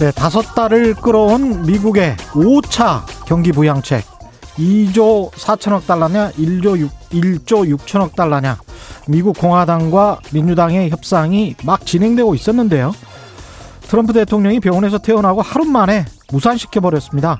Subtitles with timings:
[0.00, 4.02] 네, 다섯 달을 끌어온 미국의 5차 경기 부양책
[4.56, 8.58] 2조 4천억 달러냐 1조 6, 1조 6천억 달러냐
[9.08, 12.92] 미국 공화당과 민주당의 협상이 막 진행되고 있었는데요.
[13.82, 17.38] 트럼프 대통령이 병원에서 퇴원하고 하루 만에 무산시켜 버렸습니다.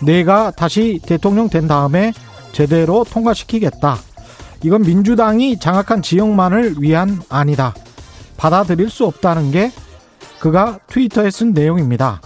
[0.00, 2.12] 내가 다시 대통령 된 다음에
[2.52, 3.98] 제대로 통과시키겠다.
[4.62, 7.74] 이건 민주당이 장악한 지역만을 위한 안이다.
[8.36, 9.72] 받아들일 수 없다는 게
[10.40, 12.20] 그가 트위터에 쓴 내용입니다.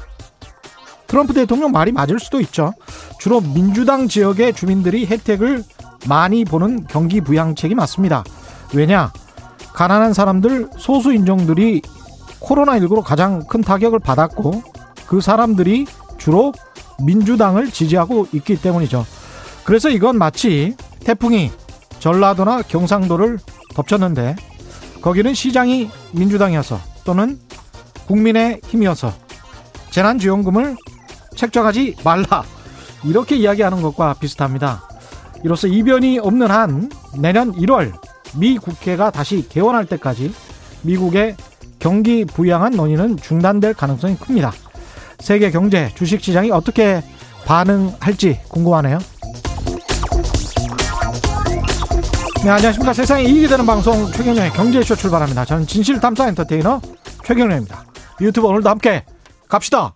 [1.07, 2.73] 트럼프 대통령 말이 맞을 수도 있죠.
[3.19, 5.65] 주로 민주당 지역의 주민들이 혜택을
[6.09, 8.25] 많이 보는 경기 부양책이 맞습니다.
[8.73, 9.13] 왜냐?
[9.73, 11.83] 가난한 사람들, 소수 인종들이
[12.41, 14.63] 코로나19로 가장 큰 타격을 받았고
[15.07, 16.53] 그 사람들이 주로
[17.03, 19.05] 민주당을 지지하고 있기 때문이죠.
[19.65, 21.51] 그래서 이건 마치 태풍이
[21.99, 23.39] 전라도나 경상도를
[23.75, 24.37] 덮쳤는데
[25.01, 27.39] 거기는 시장이 민주당이어서 또는
[28.11, 29.13] 국민의 힘이어서
[29.91, 30.77] 재난지원금을
[31.37, 32.43] 책정하지 말라
[33.05, 34.83] 이렇게 이야기하는 것과 비슷합니다.
[35.45, 37.93] 이로써 이변이 없는 한 내년 1월
[38.37, 40.35] 미 국회가 다시 개원할 때까지
[40.83, 41.37] 미국의
[41.79, 44.53] 경기 부양한 논의는 중단될 가능성이 큽니다.
[45.21, 47.03] 세계 경제 주식 시장이 어떻게
[47.47, 48.99] 반응할지 궁금하네요.
[52.43, 52.93] 네, 안녕하십니까.
[52.93, 55.45] 세상에 이익이 되는 방송 최경영의 경제쇼 출발합니다.
[55.45, 56.81] 저는 진실탐사 엔터테이너
[57.25, 57.90] 최경영입니다.
[58.21, 59.05] 유튜브 오늘도 함께
[59.49, 59.95] 갑시다.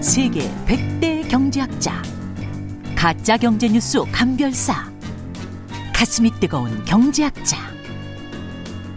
[0.00, 2.00] 세계 100대 경제학자
[2.94, 4.92] 가짜 경제 뉴스 감별사
[5.94, 7.56] 가슴이 뜨거운 경제학자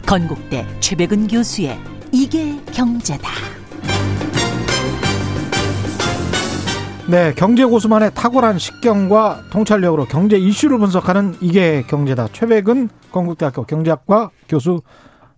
[0.05, 1.79] 건국대 최백은 교수의
[2.11, 3.56] 이게 경제다.
[7.09, 12.27] 네, 경제 고수만의 탁월한 식견과 통찰력으로 경제 이슈를 분석하는 이게 경제다.
[12.33, 14.81] 최백은 건국대학교 경제학과 교수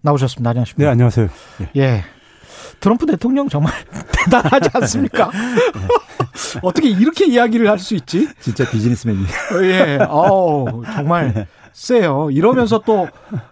[0.01, 0.49] 나오셨습니다.
[0.49, 0.83] 안녕하십니까?
[0.83, 1.27] 네, 안녕하세요.
[1.61, 1.69] 예.
[1.81, 2.03] 예.
[2.79, 3.73] 트럼프 대통령 정말
[4.11, 5.29] 대단하지 않습니까?
[6.63, 8.27] 어떻게 이렇게 이야기를 할 수 있지?
[8.39, 9.19] 진짜 비즈니스맨이.
[9.65, 9.99] 예.
[10.09, 12.29] 어우, 정말 세요.
[12.31, 13.07] 이러면서 또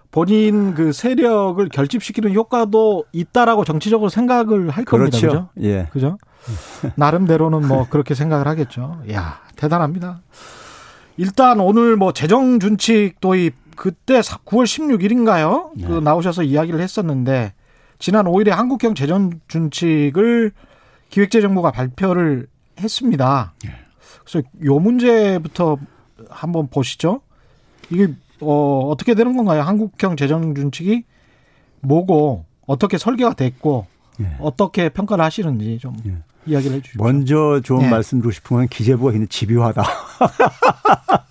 [0.10, 5.18] 본인 그 세력을 결집시키는 효과도 있다라고 정치적으로 생각을 할 겁니다.
[5.20, 5.28] 그렇죠.
[5.28, 5.50] 그죠?
[5.62, 5.88] 예.
[5.92, 6.18] 그죠?
[6.96, 9.02] 나름대로는 뭐 그렇게 생각을 하겠죠.
[9.12, 10.22] 야, 대단합니다.
[11.18, 15.72] 일단 오늘 뭐 재정 준칙 도입 그때 9월 16일인가요?
[15.86, 16.00] 그 네.
[16.00, 17.54] 나오셔서 이야기를 했었는데
[18.00, 20.52] 지난 5일에 한국형 재정 준칙을
[21.10, 22.48] 기획재정부가 발표를
[22.80, 23.54] 했습니다.
[24.24, 25.78] 그래서 요 문제부터
[26.30, 27.22] 한번 보시죠.
[27.90, 29.62] 이게 어, 어떻게 되는 건가요?
[29.62, 31.04] 한국형 재정 준칙이
[31.82, 33.88] 뭐고 어떻게 설계가 됐고
[34.20, 34.36] 예.
[34.40, 36.18] 어떻게 평가를 하시는지 좀 예.
[36.48, 37.04] 이야기를 해주십시오.
[37.04, 37.90] 먼저 좀 예.
[37.90, 39.84] 말씀드리고 싶은 건 기재부가 굉장히 집요하다.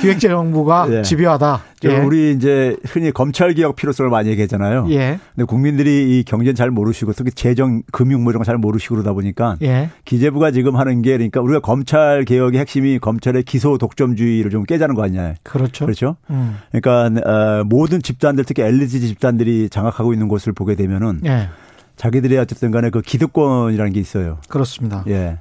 [0.00, 1.02] 기획재정부가 예.
[1.02, 1.62] 집요하다.
[1.80, 1.98] 저 예.
[1.98, 4.86] 우리 이제 흔히 검찰 개혁 필요성을 많이 얘기하잖아요.
[4.90, 5.18] 예.
[5.34, 9.12] 근데 국민들이 이 경제는 잘 모르시고 특히 재정, 금융 뭐 이런 거 잘 모르시고 그러다
[9.12, 9.90] 보니까 예.
[10.04, 15.02] 기재부가 지금 하는 게 그러니까 우리가 검찰 개혁의 핵심이 검찰의 기소 독점주의를 좀 깨자는 거
[15.04, 15.34] 아니냐.
[15.42, 15.84] 그렇죠.
[15.84, 16.16] 그렇죠?
[16.30, 16.56] 음.
[16.72, 21.48] 그러니까 어, 모든 집단들 특히 엘리트 집단들이 장악하고 있는 곳을 보게 되면은 예.
[21.98, 24.38] 자기들의 어쨌든 간에 그 기득권이라는 게 있어요.
[24.48, 25.04] 그렇습니다.
[25.08, 25.38] 예.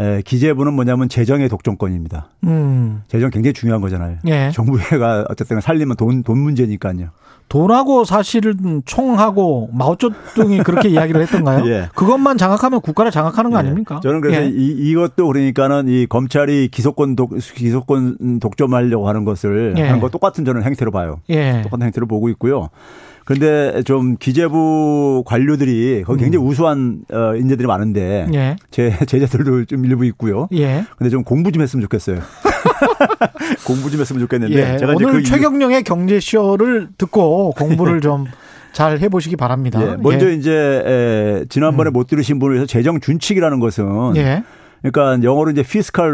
[0.00, 2.30] 에, 기재부는 뭐냐면 재정의 독점권입니다.
[2.44, 3.02] 음.
[3.06, 4.16] 재정 굉장히 중요한 거잖아요.
[4.26, 4.50] 예.
[4.52, 7.10] 정부가 어쨌든 살리면 돈, 돈 문제니까요.
[7.50, 11.66] 돈하고 사실은 총하고 마오쩌둥이 그렇게 이야기를 했던가요?
[11.66, 11.88] 예.
[11.94, 14.00] 그것만 장악하면 국가를 장악하는 거 아닙니까?
[14.02, 14.48] 저는 그래서 예.
[14.48, 19.82] 이, 이것도 그러니까는 이 검찰이 기소권 독, 기소권 독점하려고 하는 것을 예.
[19.82, 21.20] 하는 거 똑같은 저는 행태로 봐요.
[21.28, 21.60] 예.
[21.62, 22.70] 똑같은 행태로 보고 있고요.
[23.34, 28.34] 그런데 좀 기재부 관료들이 거기 굉장히 우수한 어, 인재들이 많은데 음.
[28.34, 28.56] 예.
[28.72, 30.48] 제 제자들도 좀 일부 있고요.
[30.52, 30.84] 예.
[30.98, 32.18] 근데 좀 공부 좀 했으면 좋겠어요.
[33.66, 34.78] 공부 좀 했으면 좋겠는데 예.
[34.78, 38.26] 제가 오늘 그 이유- 최경령의 경제 쇼를 듣고 공부를 좀
[38.72, 39.82] 잘 해보시기 바랍니다.
[39.82, 40.34] 예, 먼저 예.
[40.34, 44.44] 이제 에, 지난번에 못 들으신 분을 위해서 재정 준칙이라는 것은 예.
[44.82, 46.10] 그러니까 영어로 이제 피스칼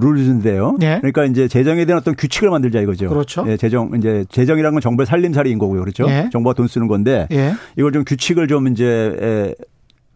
[0.00, 0.76] 룰즈인데요.
[0.82, 0.98] 예.
[1.00, 3.08] 그러니까 이제 재정에 대한 어떤 규칙을 만들자 이거죠.
[3.08, 3.44] 그렇죠.
[3.48, 5.80] 예, 재정 이제 재정이라는 건 정부의 살림살이인 거고요.
[5.80, 6.06] 그렇죠?
[6.08, 6.28] 예.
[6.32, 7.52] 정부가 돈 쓰는 건데 예.
[7.76, 8.84] 이걸 좀 규칙을 좀 이제
[9.20, 9.54] 에,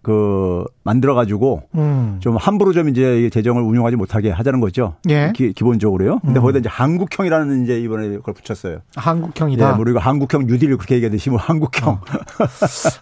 [0.05, 2.19] 그 만들어 가지고 음.
[2.21, 4.95] 좀 함부로 좀 이제 이 재정을 운용하지 못하게 하자는 거죠.
[5.09, 5.33] 예.
[5.35, 6.43] 기, 본적으로요 근데 음.
[6.43, 8.79] 거기다 이제 한국형이라는 이제 이번에 그걸 붙였어요.
[8.95, 9.67] 한국형이다.
[9.67, 11.89] 예, 뭐 우리가 한국형 뉴딜 그렇게 얘기하듯이 뭐 한국형.
[11.89, 12.01] 어.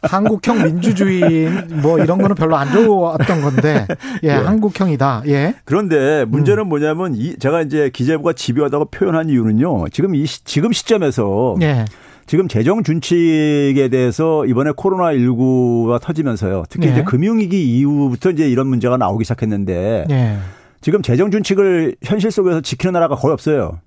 [0.02, 1.50] 한국형 민주주의
[1.82, 3.86] 뭐 이런 거는 별로 안 좋았던 건데
[4.22, 4.32] 예, 예.
[4.32, 5.24] 한국형이다.
[5.26, 5.56] 예.
[5.64, 6.30] 그런데 음.
[6.30, 9.88] 문제는 뭐냐면 이 제가 이제 기재부가 집요하다고 표현한 이유는요.
[9.88, 11.84] 지금 이 시, 지금 시점에서 예.
[12.26, 16.64] 지금 재정 준칙에 대해서 이번에 코로나 19가 터지면서요.
[16.68, 16.92] 특히 네.
[16.92, 20.36] 이제 금융위기 이후부터 이제 이런 문제가 나오기 시작했는데 예.
[20.80, 23.80] 지금 재정 준칙을 현실 속에서 지키는 나라가 거의 없어요.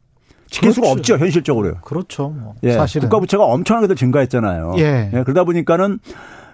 [0.50, 1.14] 지킬 수가 그렇죠.
[1.14, 1.76] 없죠 현실적으로.
[1.84, 2.30] 그렇죠.
[2.30, 4.76] 뭐 예, 사실은 국가 부채가 엄청나게 증가했잖아요.
[4.78, 5.10] 예.
[5.12, 6.00] 그러다 보니까는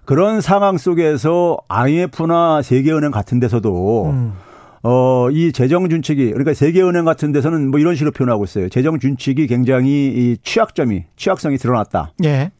[0.05, 4.33] 그런 상황 속에서 IMF나 세계은행 같은 데서도 음.
[4.83, 8.69] 어, 이 재정 준칙이 그러니까 세계은행 같은 데서는 뭐 이런 식으로 표현하고 있어요.
[8.69, 12.13] 재정 준칙이 굉장히 이 취약점이 취약성이 드러났다.
[12.23, 12.51] 예.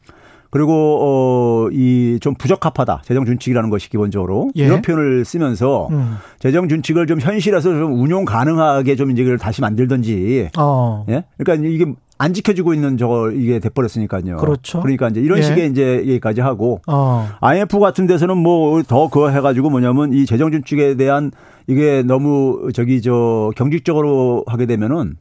[0.50, 3.02] 그리고 어, 이 좀 부적합하다.
[3.04, 4.66] 재정 준칙이라는 것이 기본적으로 예.
[4.66, 6.16] 이런 표현을 쓰면서 음.
[6.38, 11.06] 재정 준칙을 좀 현실에서 좀 운용 가능하게 좀 이제 그걸 다시 만들든지 어.
[11.08, 11.24] 예?
[11.38, 11.86] 그러니까 이게
[12.22, 14.36] 안 지켜지고 있는 저거 이게 돼버렸으니까요.
[14.36, 14.80] 그렇죠.
[14.80, 15.42] 그러니까 이제 이런 예.
[15.42, 17.28] 식의 이제 얘기까지 하고 어.
[17.40, 21.32] IMF 같은 데서는 뭐 더 그거 해가지고 뭐냐면 이 재정 준칙에 대한
[21.66, 25.16] 이게 너무 저기 저 경직적으로 하게 되면은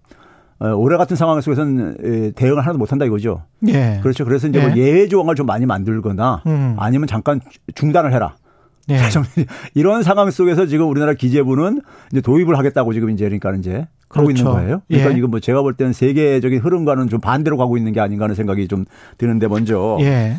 [0.60, 3.46] 어, 올해 같은 상황 속에서는 에, 대응을 하나도 못한다 이거죠.
[3.68, 4.00] 예.
[4.04, 4.24] 그렇죠.
[4.24, 4.76] 그래서 이제 뭐 예.
[4.78, 6.76] 예외 조항을 좀 많이 만들거나 음.
[6.78, 7.42] 아니면 잠깐
[7.74, 8.36] 중단을 해라.
[8.92, 8.98] 예.
[9.74, 11.82] 이런 상황 속에서 지금 우리나라 기재부는
[12.12, 14.32] 이제 도입을 하겠다고 지금 이제 그러니까 이제 그렇죠.
[14.32, 14.82] 있는 거예요.
[14.88, 15.18] 그러니까 예.
[15.18, 18.68] 이건 뭐 제가 볼 때는 세계적인 흐름과는 좀 반대로 가고 있는 게 아닌가 하는 생각이
[18.68, 18.86] 좀
[19.18, 20.38] 드는데 먼저 예.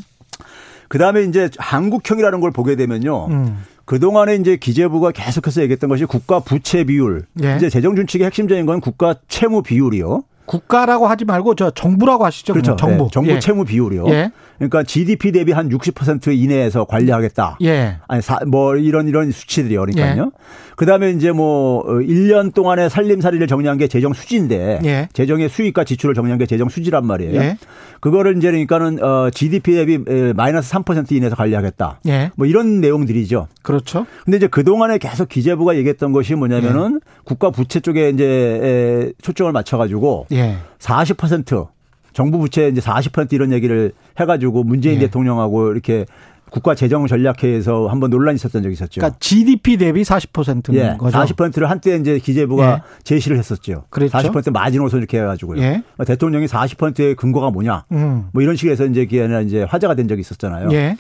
[0.89, 3.27] 그 다음에 이제 한국형이라는 걸 보게 되면요.
[3.27, 3.65] 음.
[3.85, 7.25] 그동안에 이제 기재부가 계속해서 얘기했던 것이 국가 부채 비율.
[7.43, 7.57] 예.
[7.57, 10.23] 이제 재정 준칙의 핵심적인 건 국가 채무 비율이요.
[10.53, 12.53] 국가라고 하지 말고 저 정부라고 하시죠.
[12.53, 12.77] 그렇죠.
[12.77, 13.05] 정부.
[13.05, 13.39] 네, 정부 예.
[13.39, 14.05] 채무 비율이요.
[14.09, 14.31] 예.
[14.59, 17.57] 그러니까 GDP 대비 한 60% 이내에서 관리하겠다.
[17.63, 17.97] 예.
[18.07, 19.81] 아니 사, 뭐 이런 이런 수치들이요.
[19.81, 20.31] 그러니까요.
[20.77, 25.09] 그다음에 이제 뭐 1년 동안의 살림살이를 정리한 게 재정 수지인데 예.
[25.15, 27.41] 재정의 수익과 지출을 정리한 게 재정 수지란 말이에요.
[27.41, 27.57] 예.
[28.01, 32.01] 그거를 이제 그러니까는 어 GDP 대비 에, 마이너스 3% 이내에서 관리하겠다.
[32.09, 32.31] 예.
[32.37, 33.47] 뭐 이런 내용들이죠.
[33.63, 34.07] 그렇죠.
[34.25, 37.21] 근데 이제 그동안에 계속 기재부가 얘기했던 것이 뭐냐면은 예.
[37.25, 40.42] 국가 부채 쪽에 이제 에, 초점을 맞춰 가지고 예.
[40.79, 41.69] 40%
[42.13, 45.01] 정부 부채 이제 40% 이런 얘기를 해 가지고 문재인 예.
[45.01, 46.05] 대통령하고 이렇게
[46.53, 49.01] 국가 재정 전략회에서 한번 논란이 있었던 적이 있었죠.
[49.01, 51.19] 그러니까 GDP 대비 40%는 예, 거죠.
[51.19, 52.83] 40%를 한때 이제 기재부가 예.
[53.05, 53.85] 제시를 했었죠.
[53.89, 54.19] 그랬죠.
[54.19, 55.63] 40% 마지노선 이렇게 해가지고요.
[55.63, 55.83] 예.
[56.07, 57.87] 대통령이 40%의 근거가 뭐냐.
[57.93, 58.27] 음.
[58.33, 60.69] 뭐 이런 해서 이제 아니라 이제 화제가 된 적이 있었잖아요.
[60.73, 60.99] 예.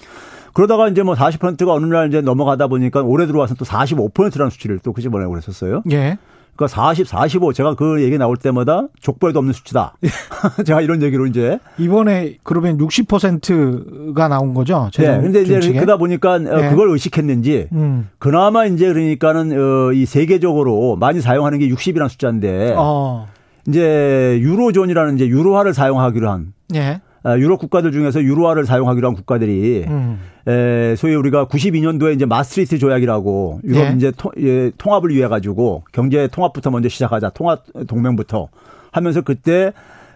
[0.54, 4.94] 그러다가 이제 뭐 40%가 어느 날 이제 넘어가다 보니까 올해 들어와서 또 45%라는 수치를 또
[4.94, 5.82] 끄집어내고 그랬었어요.
[5.90, 6.16] 예.
[6.56, 9.94] 그러니까 40, 45 제가 그 얘기 나올 때마다 족벌도 없는 수치다.
[10.66, 11.58] 제가 이런 얘기로 이제.
[11.78, 14.90] 이번에 그러면 60%가 나온 거죠.
[14.98, 15.20] 네.
[15.20, 15.74] 근데 이제 준칙에?
[15.80, 16.68] 그러다 보니까 어, 예.
[16.68, 18.08] 그걸 의식했는지 음.
[18.18, 23.28] 그나마 이제 그러니까는 어, 이 세계적으로 많이 사용하는 게 60이라는 숫자인데 어.
[23.66, 27.00] 이제 유로존이라는 이제 유로화를 사용하기로 한 예.
[27.24, 30.18] 아, 유럽 국가들 중에서 유로화를 사용하기로 한 국가들이 음.
[30.48, 33.92] 에, 소위 우리가 92년도에 이제 마스트리트 조약이라고 유럽 예.
[33.96, 38.48] 이제 토, 예, 통합을 위해 가지고 경제 통합부터 먼저 시작하자 통합 동맹부터
[38.90, 39.72] 하면서 그때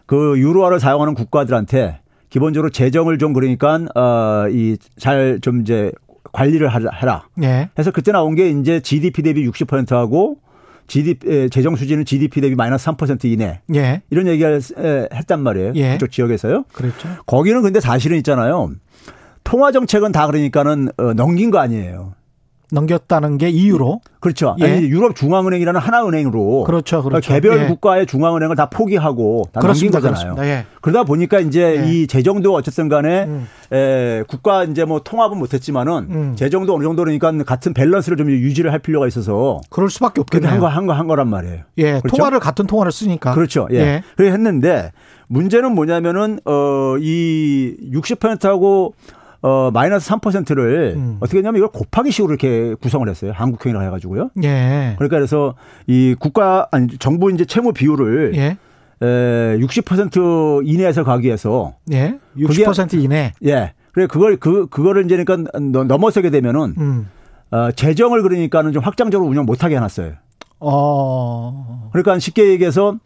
[0.06, 5.92] 그 유로화를 사용하는 국가들한테 기본적으로 재정을 좀 그러니까 어이 잘 좀 이제
[6.32, 7.22] 관리를 하라- 해라.
[7.42, 7.70] 예.
[7.78, 10.38] 해서 그때 나온 게 이제 GDP 대비 60%하고
[10.86, 14.02] GDP 에, 재정 수지는 GDP 대비 마이너스 3% 이내 예.
[14.10, 15.72] 이런 얘기를 에, 했단 말이에요.
[15.76, 15.92] 예.
[15.92, 16.64] 그쪽 지역에서요.
[16.72, 17.08] 그랬죠.
[17.26, 18.70] 거기는 근데 사실은 있잖아요.
[19.44, 22.14] 통화 정책은 다 그러니까는 어, 넘긴 거 아니에요.
[22.72, 24.00] 넘겼다는 게 이유로.
[24.20, 24.56] 그렇죠.
[24.60, 24.64] 예.
[24.64, 27.02] 아니 유럽 중앙은행이라는 하나 은행으로 그렇죠.
[27.02, 27.32] 그렇죠.
[27.32, 27.66] 개별 예.
[27.68, 29.98] 국가의 중앙은행을 다 포기하고 다 그렇습니다.
[30.00, 30.34] 넘긴 거잖아요.
[30.34, 30.58] 그렇습니다.
[30.60, 30.66] 예.
[30.80, 31.88] 그러다 보니까 이제 예.
[31.90, 33.46] 이 재정도 어쨌든 간에 음.
[33.72, 36.32] 에, 국가 이제 뭐 통합은 못했지만은 음.
[36.36, 40.50] 재정도 어느 정도 그러니까 같은 밸런스를 좀 유지를 할 필요가 있어서 그럴 수밖에 없겠네요.
[40.50, 41.60] 한거 한 거 한 거란 말이에요.
[41.78, 42.00] 예.
[42.00, 42.16] 그렇죠?
[42.16, 43.32] 통화를 같은 통화를 쓰니까.
[43.34, 43.68] 그렇죠.
[43.70, 43.76] 예.
[43.76, 44.02] 예.
[44.16, 44.92] 그래 했는데
[45.28, 48.94] 문제는 뭐냐면은 어이 60%하고
[49.46, 51.16] 어 마이너스 3%를 음.
[51.20, 53.30] 어떻게 했냐면 이걸 곱하기 식으로 이렇게 구성을 했어요.
[53.32, 54.30] 한국형이라고 해 가지고요.
[54.42, 54.94] 예.
[54.98, 55.54] 그러니까 그래서
[55.86, 58.56] 이 국가 아니 정부 이제 채무 비율을 예.
[59.02, 62.18] 에, 60% 이내에서 가기 위해서 예.
[62.36, 63.34] 60% 이내.
[63.44, 63.72] 예.
[63.92, 67.08] 그래 그걸 그 그거를 이제 그러니까 넘- 넘어서게 되면은 음.
[67.52, 70.14] 어, 재정을 그러니까는 좀 확장적으로 운영 못 하게 해 놨어요.
[70.58, 71.88] 어.
[71.92, 72.96] 그러니까 쉽게 얘기해서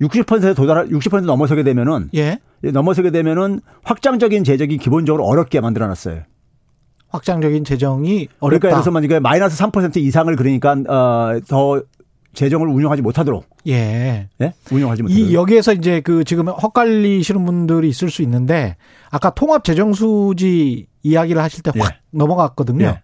[0.00, 2.38] 60%에 도달 60% 넘어서게 되면은 예.
[2.64, 6.22] 예, 넘어서게 되면은 확장적인 재정이 기본적으로 어렵게 만들어 놨어요.
[7.08, 8.58] 확장적인 재정이 어렵다.
[8.60, 11.82] 그러니까 그래서 만약에 마이너스 3% 이상을 그러니까 어 더
[12.32, 14.28] 재정을 운영하지 못하도록 예.
[14.40, 14.52] 예?
[14.70, 15.30] 운영하지 못하도록.
[15.30, 18.76] 이 여기에서 이제 그 지금 헛갈리시는 분들이 있을 수 있는데
[19.10, 21.96] 아까 통합 재정 수지 이야기를 하실 때확 예.
[22.10, 22.84] 넘어갔거든요.
[22.84, 23.02] 예.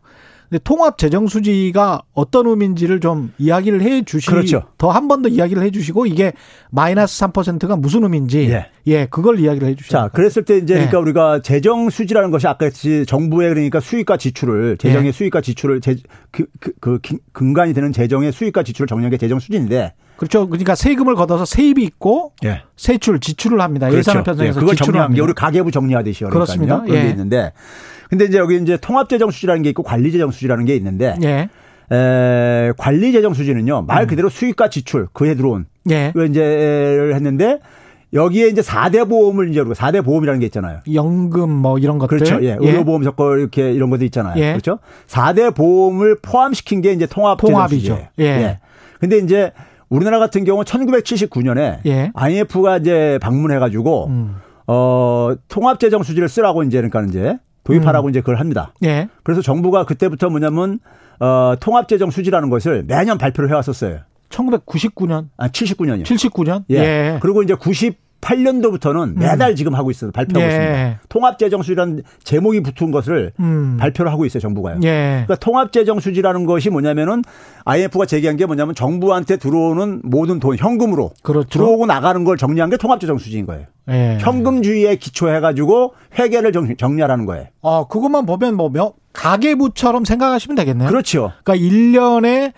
[0.48, 4.62] 근데 통합 재정 수지가 어떤 의미인지를 좀 이야기를 해 주시 그렇죠.
[4.78, 6.32] 더한 번 더 이야기를 해 주시고 이게
[6.70, 8.66] 마이너스 3%가 무슨 의미인지 예.
[8.86, 9.92] 예, 그걸 이야기를 해 주시죠.
[9.92, 10.76] 자, 그랬을 때 이제 예.
[10.78, 12.68] 그러니까 우리가 재정 수지라는 것이 아까
[13.06, 15.12] 정부의 그러니까 수익과 지출을 재정의 예.
[15.12, 15.96] 수익과 지출을 재,
[16.30, 20.48] 그, 그, 그 기- 근간이 되는 재정의 수익과 지출을 정리한 게 재정 수지인데 그렇죠.
[20.48, 22.62] 그러니까 세금을 걷어서 세입이 있고 예.
[22.76, 23.86] 세출 지출을 합니다.
[23.92, 24.24] 예산을 그렇죠.
[24.24, 25.24] 편성해서 예, 그걸 지출을 정리한 게 합니다.
[25.24, 26.38] 우리 가계부 정리하듯이 그러니까요.
[26.44, 26.80] 그렇습니다.
[26.82, 27.10] 그런 게 예.
[27.10, 27.52] 있는데
[28.08, 31.48] 근데 이제 여기 이제 통합재정 수지라는 게 있고 관리재정 수지라는 게 있는데 예.
[31.94, 36.10] 에, 관리재정 수지는요 말 그대로 수익과 지출 그에 들어온 예.
[36.14, 37.60] 그 이제를 했는데
[38.12, 40.80] 여기에 이제 4대 보험을 이제 4대 보험이라는 게 있잖아요.
[40.94, 42.18] 연금 뭐 이런 것들.
[42.18, 42.42] 그렇죠.
[42.44, 42.56] 예.
[42.58, 44.40] 의료보험 적거 이렇게 이런 것도 있잖아요.
[44.40, 44.52] 예.
[44.52, 44.78] 그렇죠.
[45.08, 48.06] 4대 보험을 포함시킨 게 이제 통합 통합이죠.
[48.20, 48.24] 예.
[48.24, 48.58] 예.
[49.00, 49.52] 근데 이제
[49.88, 52.10] 우리나라 같은 경우 1979년에 예.
[52.14, 54.36] IMF가 이제 방문해 가지고 음.
[54.66, 58.10] 어, 통합 재정 수지를 쓰라고 이제 그러니까 이제 도입하라고 음.
[58.10, 58.72] 이제 그걸 합니다.
[58.84, 59.08] 예.
[59.22, 60.78] 그래서 정부가 그때부터 뭐냐면
[61.18, 64.00] 어, 통합 재정 수지라는 것을 매년 발표를 해 왔었어요.
[64.28, 66.04] 1999년, 아, 79년이요.
[66.04, 66.64] 79년.
[66.70, 67.18] 예.
[67.20, 67.54] 그리고 이제
[68.26, 70.10] 98년도부터는 매달 지금 하고 있어요.
[70.10, 70.48] 발표하고 예.
[70.48, 71.00] 있습니다.
[71.08, 73.76] 통합재정수지라는 제목이 붙은 것을 음.
[73.78, 74.40] 발표를 하고 있어요.
[74.40, 74.80] 정부가요.
[74.82, 75.24] 예.
[75.26, 77.22] 그러니까 통합재정수지라는 것이 뭐냐면은
[77.64, 81.48] IMF가 제기한 게 뭐냐면 정부한테 들어오는 모든 돈 현금으로 그렇죠.
[81.48, 83.66] 들어오고 나가는 걸 정리한 게 통합재정수지인 거예요.
[83.88, 84.18] 예.
[84.20, 87.46] 현금주의에 기초해 가지고 회계를 정, 정리하라는 거예요.
[87.62, 90.88] 어, 그것만 보면 뭐 명, 가계부처럼 생각하시면 되겠네요.
[90.88, 91.32] 그렇죠.
[91.44, 92.52] 그러니까 1년에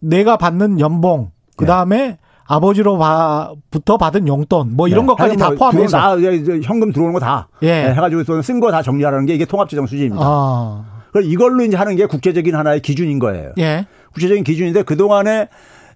[0.00, 2.18] 내가 받는 연봉, 그 다음에
[2.50, 5.06] 아버지로부터 받은 용돈 뭐 이런 네.
[5.08, 6.16] 것까지 다 뭐 포함해서 다
[6.62, 7.90] 현금 들어오는 거 다 예.
[7.90, 10.22] 해가지고 쓴 거 다 정리하라는 게 이게 통합재정 수지입니다.
[10.24, 10.84] 아.
[11.12, 13.52] 그래서 이걸로 이제 하는 게 국제적인 하나의 기준인 거예요.
[13.58, 13.86] 예.
[14.14, 15.48] 구체적인 기준인데 그 동안에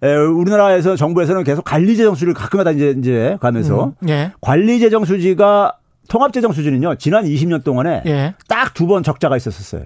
[0.02, 4.32] 우리나라에서 정부에서는 계속 관리재정수지를 가끔가다 이제 이제 가면서 음, 예.
[4.40, 5.76] 관리재정 수지가
[6.08, 8.34] 통합재정수지는요 지난 20년 동안에 예.
[8.48, 9.84] 딱두 번 적자가 있었었어요.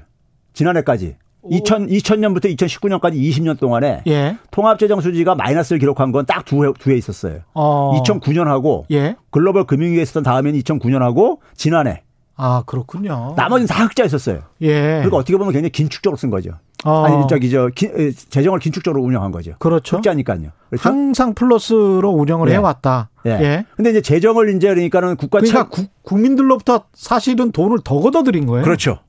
[0.54, 1.16] 지난해까지
[1.50, 4.37] 2000 2000년부터 2019년까지 20년 동안에 예.
[4.50, 7.40] 통합재정 수지가 마이너스를 기록한 건 딱 두 해, 두 해 있었어요.
[7.55, 8.00] 어.
[8.02, 9.17] 2009년하고 예.
[9.31, 12.02] 글로벌 금융위기에 있었던 다음에는 2009년하고 지난해
[12.40, 13.35] 아, 그렇군요.
[13.37, 14.40] 나머지는 다 흑자 있었어요.
[14.62, 14.73] 예.
[14.99, 16.50] 그러니까 어떻게 보면 굉장히 긴축적으로 쓴 거죠.
[16.85, 17.05] 어.
[17.05, 19.55] 아니 저기 저 기- 에, 재정을 긴축적으로 운영한 거죠.
[19.59, 19.97] 그렇죠.
[19.97, 20.50] 흑자니까요.
[20.71, 20.88] 그렇죠?
[20.88, 22.52] 항상 플러스로 운영을 예.
[22.52, 23.11] 해왔다.
[23.26, 23.31] 예.
[23.31, 23.64] 예.
[23.76, 28.62] 근데 이제 재정을 이제 그러니까는 국가 그러니까 차- 국- 국민들로부터 사실은 돈을 더 걷어들인 거예요.
[28.64, 29.00] 그렇죠.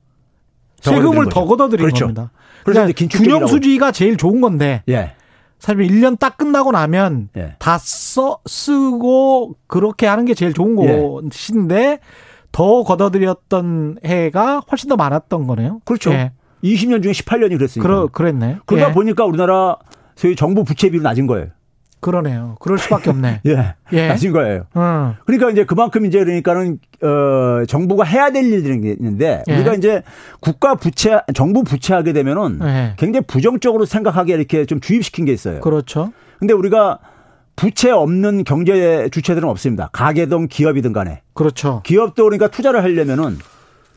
[0.84, 1.46] 더 세금을 더.
[1.46, 2.06] 걷어들인 그렇죠.
[2.06, 2.32] 겁니다.
[2.64, 3.40] 그래서 그러니까 긴축적이라고.
[3.40, 5.14] 균형 수지가 제일 좋은 건데 예.
[5.60, 7.56] 사실 1년 딱 끝나고 나면 예.
[7.60, 11.00] 다 써, 쓰고 그렇게 하는 게 제일 좋은 예.
[11.30, 12.00] 것인데
[12.52, 15.82] 더 걷어들였던 해가 훨씬 더 많았던 거네요.
[15.86, 16.12] 그렇죠.
[16.12, 16.32] 예.
[16.64, 17.88] 20년 중에 18년이 그랬으니까.
[17.88, 18.58] 그러, 그랬네.
[18.66, 18.94] 그러다 예.
[18.94, 19.78] 보니까 우리나라
[20.16, 21.48] 소위 정부 부채 비율이 낮은 거예요.
[22.00, 22.56] 그러네요.
[22.60, 23.42] 그럴 수밖에 없네.
[23.48, 23.76] 예.
[23.94, 24.08] 예.
[24.08, 24.64] 낮은 거예요.
[24.76, 25.14] 음.
[25.26, 29.56] 그러니까 이제 그만큼 이제 그러니까는 어 정부가 해야 될 일들이 있는데 예.
[29.56, 30.04] 우리가 이제
[30.40, 32.94] 국가 부채 정부 부채하게 되면은 예.
[32.98, 35.60] 굉장히 부정적으로 생각하게 이렇게 좀 주입시킨 게 있어요.
[35.60, 36.12] 그렇죠.
[36.40, 37.00] 근데 우리가
[37.56, 39.90] 부채 없는 경제 주체들은 없습니다.
[39.92, 41.22] 가게든 기업이든 간에.
[41.34, 41.82] 그렇죠.
[41.84, 43.38] 기업도 그러니까 투자를 하려면은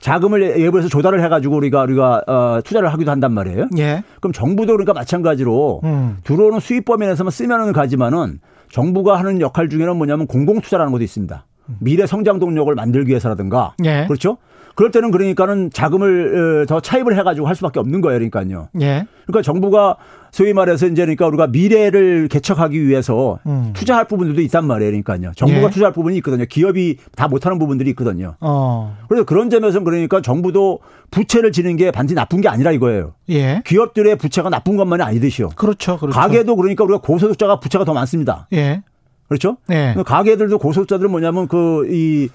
[0.02, 3.68] 자금을 예부해서 조달을 해가지고 우리가 우리가 어, 투자를 하기도 한단 말이에요.
[3.78, 4.02] 예.
[4.20, 6.18] 그럼 정부도 그러니까 마찬가지로 음.
[6.24, 8.40] 들어오는 수입 범위 내에서만 쓰면은 가지만은
[8.70, 11.46] 정부가 하는 역할 중에는 뭐냐면 공공 투자라는 것도 있습니다.
[11.78, 14.04] 미래 성장 동력을 만들기 위해서라든가 예.
[14.06, 14.38] 그렇죠.
[14.74, 18.18] 그럴 때는 그러니까는 자금을 어, 더 차입을 해가지고 할 수밖에 없는 거예요.
[18.18, 18.68] 그러니까요.
[18.80, 19.06] 예.
[19.26, 19.96] 그러니까 정부가
[20.30, 23.72] 소위 말해서 이제 그러니까 우리가 미래를 개척하기 위해서 음.
[23.74, 24.90] 투자할 부분들도 있단 말이에요.
[24.90, 25.32] 그러니까요.
[25.36, 25.70] 정부가 예.
[25.70, 26.44] 투자할 부분이 있거든요.
[26.48, 28.36] 기업이 다 못하는 부분들이 있거든요.
[28.40, 28.96] 어.
[29.08, 33.12] 그래서 그런 점에서는 그러니까 정부도 부채를 지는 게 반드시 나쁜 게 아니라 이거예요.
[33.28, 33.62] 예.
[33.66, 35.50] 기업들의 부채가 나쁜 것만이 아니듯이요.
[35.50, 35.98] 그렇죠.
[35.98, 36.18] 그렇죠.
[36.18, 38.48] 가게도 그러니까 우리가 고소득자가 부채가 더 많습니다.
[38.54, 38.82] 예.
[39.28, 39.56] 그렇죠?
[39.66, 39.94] 네.
[40.04, 42.28] 가게들도 고소득자들은 뭐냐면 그 이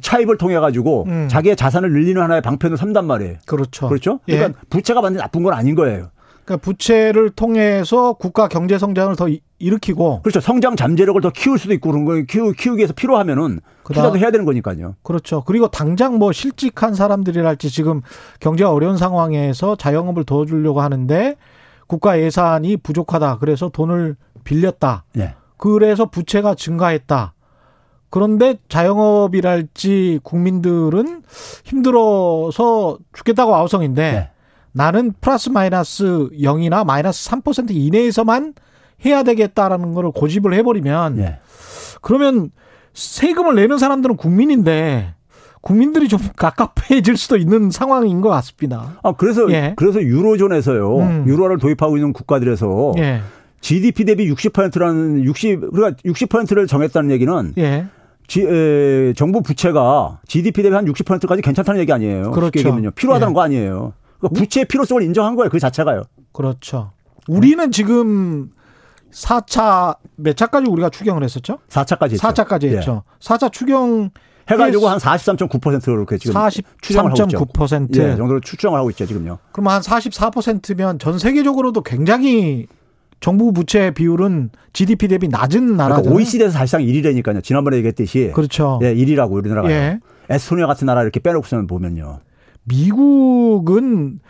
[0.00, 1.28] 차입을 통해 가지고 음.
[1.28, 3.36] 자기의 자산을 늘리는 하나의 방편을 삼단 말이에요.
[3.46, 3.88] 그렇죠.
[3.88, 4.20] 그렇죠?
[4.28, 4.36] 예.
[4.36, 6.10] 그러니까 부채가 반드시 나쁜 건 아닌 거예요.
[6.44, 10.40] 그러니까 부채를 통해서 국가 경제 성장을 더 이- 일으키고 그렇죠.
[10.40, 14.46] 성장 잠재력을 더 키울 수도 있고 그런 거 키우, 키우기 위해서 필요하면은 투자도 해야 되는
[14.46, 14.96] 거니까요.
[15.02, 15.42] 그렇죠.
[15.46, 18.00] 그리고 당장 뭐 실직한 사람들이랄지 지금
[18.40, 21.36] 경제가 어려운 상황에서 자영업을 도와주려고 하는데
[21.86, 23.38] 국가 예산이 부족하다.
[23.38, 25.04] 그래서 돈을 빌렸다.
[25.18, 25.34] 예.
[25.58, 27.34] 그래서 부채가 증가했다.
[28.10, 31.22] 그런데 자영업이랄지 국민들은
[31.64, 34.30] 힘들어서 죽겠다고 아우성인데 네.
[34.72, 38.54] 나는 플러스 마이너스 0이나 마이너스 3% 이내에서만
[39.04, 41.38] 해야 되겠다라는 거를 고집을 해버리면 예.
[42.02, 42.50] 그러면
[42.92, 45.14] 세금을 내는 사람들은 국민인데
[45.60, 48.98] 국민들이 좀 갑갑해질 수도 있는 상황인 것 같습니다.
[49.02, 49.74] 아 그래서 예.
[49.76, 50.98] 그래서 유로존에서요.
[50.98, 51.24] 음.
[51.26, 53.20] 유로화를 도입하고 있는 국가들에서 예,
[53.60, 57.86] GDP 대비 60%라는 60 그러니까 60%를 정했다는 얘기는 예,
[58.30, 62.30] 지, 에, 정부 부채가 GDP 대비 한 60%까지 괜찮다는 얘기 아니에요.
[62.30, 62.52] 그렇죠.
[62.94, 63.34] 필요하다는 예.
[63.34, 63.92] 거 아니에요.
[64.20, 65.50] 그러니까 부채의 필요성을 인정한 거예요.
[65.50, 66.04] 그 자체가요.
[66.32, 66.92] 그렇죠.
[67.26, 68.52] 우리는 지금
[69.12, 71.58] 4차 몇 차까지 우리가 추경을 했었죠?
[71.70, 72.28] 4차까지 했죠.
[72.28, 72.76] 4차까지 예.
[72.76, 73.02] 했죠.
[73.18, 74.10] 4차 추경
[74.48, 76.40] 해가지고 한 43.9%로 이렇게 지금
[76.82, 77.38] 추정을 하고 있죠.
[77.38, 77.96] 43.9%.
[77.96, 79.38] 예, 정도로 추정을 하고 있죠 지금요.
[79.50, 82.68] 그러면 한 44%면 전 세계적으로도 굉장히
[83.20, 86.02] 정부 부채 비율은 GDP 대비 낮은 나라잖아요.
[86.02, 87.42] 그러니까 OECD에서 사실상 1위라니까요.
[87.42, 88.78] 지난번에 얘기했듯이 그렇죠.
[88.82, 89.70] 예, 1위라고 우리나라가.
[89.70, 90.00] 예.
[90.30, 92.20] 에스토니아 같은 나라 이렇게 빼놓고서는 보면요.
[92.64, 94.20] 미국은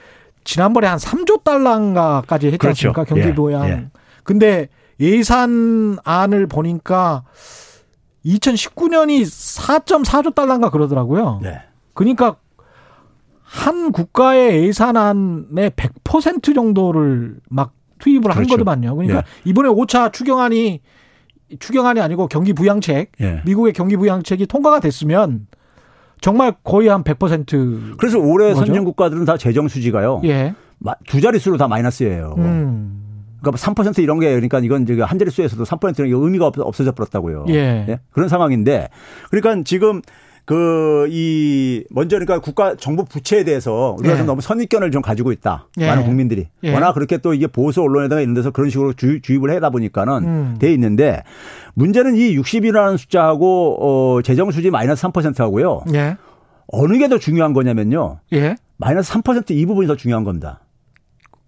[0.44, 2.88] 지난번에 한 3조 달러인가까지 했지 그렇죠.
[2.88, 3.04] 않습니까?
[3.04, 3.68] 경기 예, 부양.
[3.68, 3.86] 예.
[4.24, 4.68] 근데
[4.98, 7.24] 예산안을 보니까
[8.24, 11.40] 2019년이 4.4조 달러인가 그러더라고요.
[11.42, 11.60] 네.
[11.94, 12.36] 그러니까
[13.42, 18.56] 한 국가의 예산안의 100% 정도를 막 투입을 한 그렇죠.
[18.56, 18.96] 거더만요.
[18.96, 19.22] 그러니까 예.
[19.50, 20.80] 이번에 5차 추경안이
[21.58, 23.42] 추경안이 아니고 경기 부양책, 예.
[23.44, 25.46] 미국의 경기 부양책이 통과가 됐으면
[26.20, 27.96] 정말 거의 한 100%.
[27.98, 28.66] 그래서 올해 뭐죠?
[28.66, 30.20] 선진 국가들은 다 재정 수지가요.
[30.24, 30.54] 예.
[30.78, 32.34] 마- 두 자릿수로 다 마이너스예요.
[32.38, 32.96] 음.
[33.40, 37.46] 그러니까 3% 이런 게 그러니까 이건 이제 한 자릿수에서도 3%는 이게 의미가 없, 없어져 버렸다고요.
[37.48, 37.98] 예.
[38.10, 38.88] 그런 상황인데
[39.30, 40.02] 그러니까 지금
[40.54, 44.18] 그 이 먼저 그러니까 국가 정부 부채에 대해서 우리가 예.
[44.18, 45.68] 좀 너무 선입견을 좀 가지고 있다.
[45.78, 45.86] 예.
[45.86, 46.72] 많은 국민들이 예.
[46.72, 50.56] 워낙 그렇게 또 이게 보수 언론에다가 이런 데서 그런 식으로 주, 주입을 하다 보니까는 음.
[50.58, 51.22] 돼 있는데
[51.74, 55.82] 문제는 이 60이라는 숫자하고 어 재정 수지 마이너스 3%하고요.
[55.94, 56.16] 예.
[56.68, 58.20] 어느 게 더 중요한 거냐면요.
[58.32, 58.56] 예.
[58.76, 60.60] 마이너스 3%이 부분이 더 중요한 겁니다.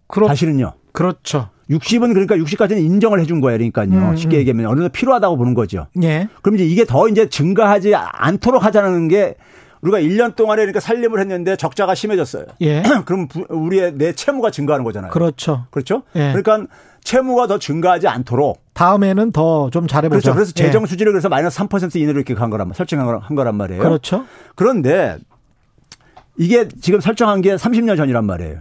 [0.08, 0.72] 그렇, 사실은요.
[0.92, 1.48] 그렇죠.
[1.78, 3.58] 60은 그러니까 60까지는 인정을 해준 거예요.
[3.58, 3.88] 그러니까요.
[4.10, 4.40] 음, 쉽게 음.
[4.40, 5.86] 얘기하면 어느 정도 필요하다고 보는 거죠.
[6.02, 6.28] 예.
[6.42, 9.34] 그럼 이제 이게 더 이제 증가하지 않도록 하자는 게
[9.80, 12.44] 우리가 1년 동안에 그러니까 살림을 했는데 적자가 심해졌어요.
[12.60, 12.82] 예.
[13.04, 15.10] 그럼 부- 우리의 내 채무가 증가하는 거잖아요.
[15.10, 15.66] 그렇죠.
[15.70, 16.02] 그렇죠?
[16.14, 16.32] 예.
[16.32, 16.66] 그러니까
[17.02, 20.32] 채무가 더 증가하지 않도록 다음에는 더 좀 잘해보자.
[20.32, 20.34] 그렇죠.
[20.36, 20.66] 그래서 예.
[20.66, 23.82] 재정 수지를 그래서 마이너스 3% 이내로 이렇게 간 거란 설정한 거란, 한 거란 말이에요.
[23.82, 24.24] 그렇죠.
[24.54, 25.16] 그런데
[26.38, 28.58] 이게 지금 설정한 게 30년 전이란 말이에요.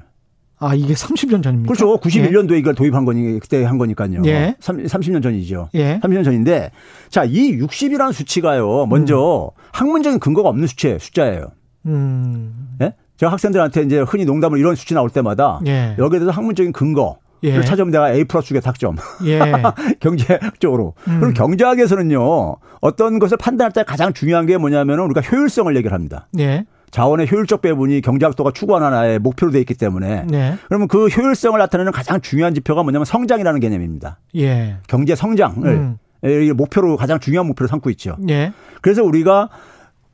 [0.61, 1.73] 아 이게 30년 전입니까?
[1.73, 1.97] 그렇죠.
[1.97, 4.21] 91년도에 이걸 도입한 거니 그때 한 거니까요.
[4.25, 4.55] 예.
[4.59, 5.69] 30, 년 전이죠.
[5.73, 5.99] 예.
[6.03, 6.69] 30년 전인데
[7.09, 8.85] 자, 이 60이라는 수치가요.
[8.85, 10.99] 먼저 학문적인 근거가 없는 수치예요.
[10.99, 11.51] 숫자예요.
[11.87, 12.77] 음.
[12.81, 12.93] 예?
[13.17, 15.95] 제가 학생들한테 이제 흔히 농담으로 이런 수치 나올 때마다 예.
[15.97, 17.61] 여기에 대해서 학문적인 근거를 예.
[17.63, 18.97] 찾으면 내가 A 플러스 주게 탁점.
[19.25, 19.39] 예.
[19.99, 20.93] 경제적으로.
[21.07, 21.19] 음.
[21.21, 22.55] 그리고 경제학에서는요.
[22.81, 26.27] 어떤 것을 판단할 때 가장 중요한 게 뭐냐면은 우리가 효율성을 얘기를 합니다.
[26.37, 26.65] 예.
[26.91, 30.55] 자원의 효율적 배분이 경제학도가 추구하는 하나의 목표로 되어 있기 때문에 네.
[30.67, 34.19] 그러면 그 효율성을 나타내는 가장 중요한 지표가 뭐냐면 성장이라는 개념입니다.
[34.35, 34.77] 예.
[34.87, 35.97] 경제 성장을 음.
[36.23, 38.17] 이 목표로 가장 중요한 목표로 삼고 있죠.
[38.29, 38.51] 예.
[38.81, 39.49] 그래서 우리가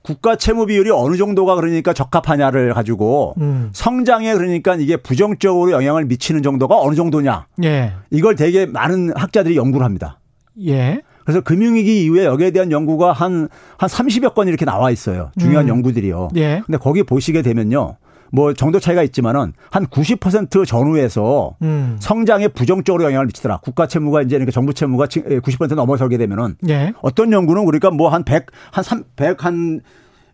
[0.03, 3.69] 국가 채무 비율이 어느 정도가 그러니까 적합하냐를 가지고 음.
[3.73, 7.93] 성장에 그러니까 이게 부정적으로 영향을 미치는 정도가 어느 정도냐 예.
[8.11, 10.19] 이걸 되게 많은 학자들이 연구를 합니다.
[10.65, 11.01] 예.
[11.27, 15.29] 그래서 금융위기 이후에 여기에 대한 연구가 한, 한 30여 건 이렇게 나와 있어요.
[15.37, 15.69] 중요한 음.
[15.69, 16.29] 연구들이요.
[16.37, 16.61] 예.
[16.65, 17.97] 근데 거기 보시게 되면요.
[18.31, 21.97] 뭐 정도 차이가 있지만은 한 90% 전후에서 음.
[21.99, 23.57] 성장에 부정적으로 영향을 미치더라.
[23.57, 26.93] 국가 채무가 이제 그러니까 정부 채무가 90% 넘어서게 되면은 예.
[27.01, 29.81] 어떤 연구는 그러니까 뭐한 100, 한 3, 100, 한,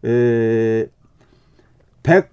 [0.06, 0.86] 에,
[2.04, 2.30] 100,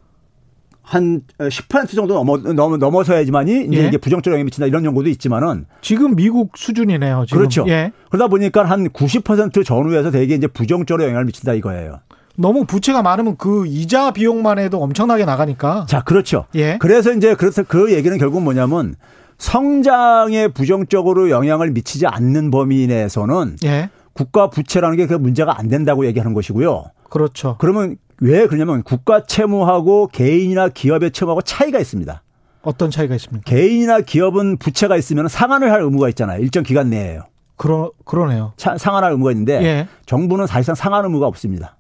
[0.90, 3.87] 한 10% 정도 넘어, 넘어, 넘어서야지만이 이제 예.
[3.87, 7.26] 이게 부정적 영향이 미친다 이런 연구도 있지만은 지금 미국 수준이네요.
[7.29, 7.38] 지금.
[7.38, 7.64] 그렇죠.
[7.68, 7.92] 예.
[8.09, 12.00] 그러다 보니까 한 90% 전후에서 되게 이제 부정적으로 영향을 미친다 이거예요.
[12.35, 15.87] 너무 부채가 많으면 그 이자 비용만 해도 엄청나게 나가니까.
[15.88, 16.46] 자, 그렇죠.
[16.57, 16.76] 예.
[16.81, 18.96] 그래서 이제 그래서 그 얘기는 결국 뭐냐면
[19.38, 23.90] 성장에 부정적으로 영향을 미치지 않는 범위 내에서는 예.
[24.12, 26.87] 국가 부채라는 게 그 문제가 안 된다고 얘기하는 것이고요.
[27.11, 27.57] 그렇죠.
[27.59, 32.23] 그러면 왜 그러냐면 국가 채무하고 개인이나 기업의 채무하고 차이가 있습니다.
[32.62, 33.42] 어떤 차이가 있습니까?
[33.51, 36.40] 개인이나 기업은 부채가 있으면 상환을 할 의무가 있잖아요.
[36.40, 37.23] 일정 기간 내에요.
[37.57, 38.53] 그러 그러네요.
[38.57, 39.88] 차- 상환할 의무가 있는데 예.
[40.07, 41.77] 정부는 사실상 상환 의무가 없습니다.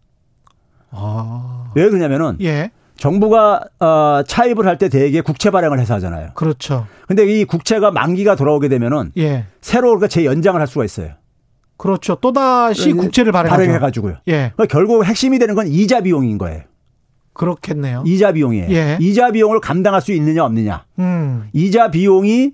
[0.90, 1.70] 아.
[1.74, 2.70] 왜 그러냐면은 예.
[2.96, 6.30] 정부가 어, 차입을 할 때 대개 국채 발행을 해서 하잖아요.
[6.34, 6.86] 그렇죠.
[7.06, 9.46] 근데 이 국채가 만기가 돌아오게 되면은 예.
[9.60, 11.12] 새로 그러니까 재연장을 할 수가 있어요.
[11.80, 12.16] 그렇죠.
[12.16, 13.56] 또다시 국채를 발행하죠.
[13.58, 14.16] 발행해 가지고요.
[14.28, 14.52] 예.
[14.54, 16.60] 그러니까 결국 핵심이 되는 건 이자 비용인 거예요.
[17.32, 18.04] 그렇겠네요.
[18.06, 18.70] 이자 비용이에요.
[18.70, 18.98] 예.
[19.00, 20.84] 이자 비용을 감당할 수 있느냐 없느냐.
[20.98, 21.48] 음.
[21.54, 22.52] 이자 비용이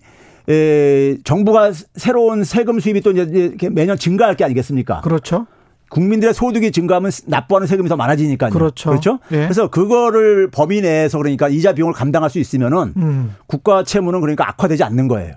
[0.49, 5.01] 에, 정부가 새로운 세금 수입이 또 이제 매년 증가할 게 아니겠습니까?
[5.01, 5.47] 그렇죠.
[5.91, 8.53] 국민들의 소득이 증가하면 납부하는 세금이 더 많아지니까요.
[8.53, 8.91] 그렇죠.
[8.91, 9.19] 그렇죠?
[9.33, 9.39] 예.
[9.39, 13.35] 그래서 그거를 범위 내에서 그러니까 이자 비용을 감당할 수 있으면은 음.
[13.49, 15.35] 국가 채무는 그러니까 악화되지 않는 거예요.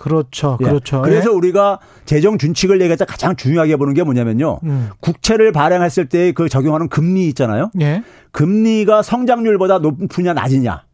[0.00, 0.56] 그렇죠.
[0.60, 0.64] 예.
[0.64, 1.02] 그렇죠.
[1.02, 1.34] 그래서 예.
[1.34, 4.60] 우리가 재정 준칙을 얘기할 때 가장 중요하게 보는 게 뭐냐면요.
[4.64, 4.88] 음.
[5.00, 7.70] 국채를 발행했을 때 그 적용하는 금리 있잖아요.
[7.82, 8.02] 예.
[8.32, 10.84] 금리가 성장률보다 높으냐 낮으냐.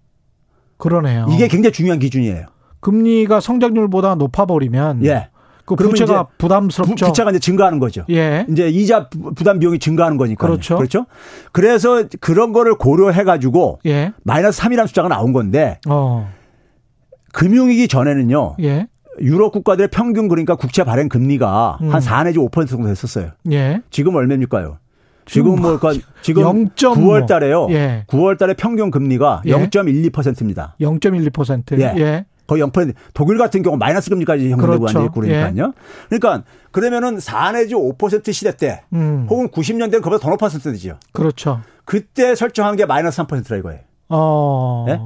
[0.77, 1.27] 그러네요.
[1.31, 2.47] 이게 굉장히 중요한 기준이에요.
[2.81, 5.29] 금리가 성장률보다 높아버리면 예.
[5.65, 7.07] 그 부채가 부담스럽죠.
[7.07, 8.05] 부, 채가 이제 증가하는 거죠.
[8.11, 8.45] 예.
[8.49, 10.47] 이제 이자 부- 부담 비용이 증가하는 거니까.
[10.47, 10.77] 그렇죠.
[10.77, 11.07] 그렇죠.
[11.53, 14.13] 그래서 그런 거를 고려해 가지고 예.
[14.25, 16.29] 마이너스 3이라는 숫자가 나온 건데 어.
[17.33, 18.57] 금융위기 전에는요.
[18.63, 18.87] 예.
[19.21, 21.93] 유럽 국가들의 평균 그러니까 국채 발행 금리가 음.
[21.93, 23.31] 한 4 내지 5% 정도 됐었어요.
[23.51, 23.83] 예.
[23.91, 24.79] 지금 얼마입니까요?
[25.25, 26.95] 지금 지금 뭐 그러니까 지금 0.5.
[26.95, 27.67] 9월 달에요.
[27.71, 28.05] 예.
[28.09, 29.53] 9월 달에 평균 금리가 예.
[29.53, 30.77] 0.12%입니다.
[30.81, 31.81] 0.12%.
[31.81, 31.95] 예.
[32.01, 32.27] 예.
[32.47, 32.95] 거의 0%.
[33.13, 34.99] 독일 같은 경우 마이너스 금리까지 형성되고 그렇죠.
[34.99, 35.73] 앉아 있고 그러니까요.
[36.09, 39.27] 그러니까 그러면은 4 내지 5% 시대 때 음.
[39.29, 40.99] 혹은 90년대는 그보다 더 높았을 때죠.
[41.13, 41.61] 그렇죠.
[41.85, 43.81] 그때 설정한 게 마이너스 3%라 이거예요.
[44.09, 44.87] 어.
[44.89, 45.01] 예?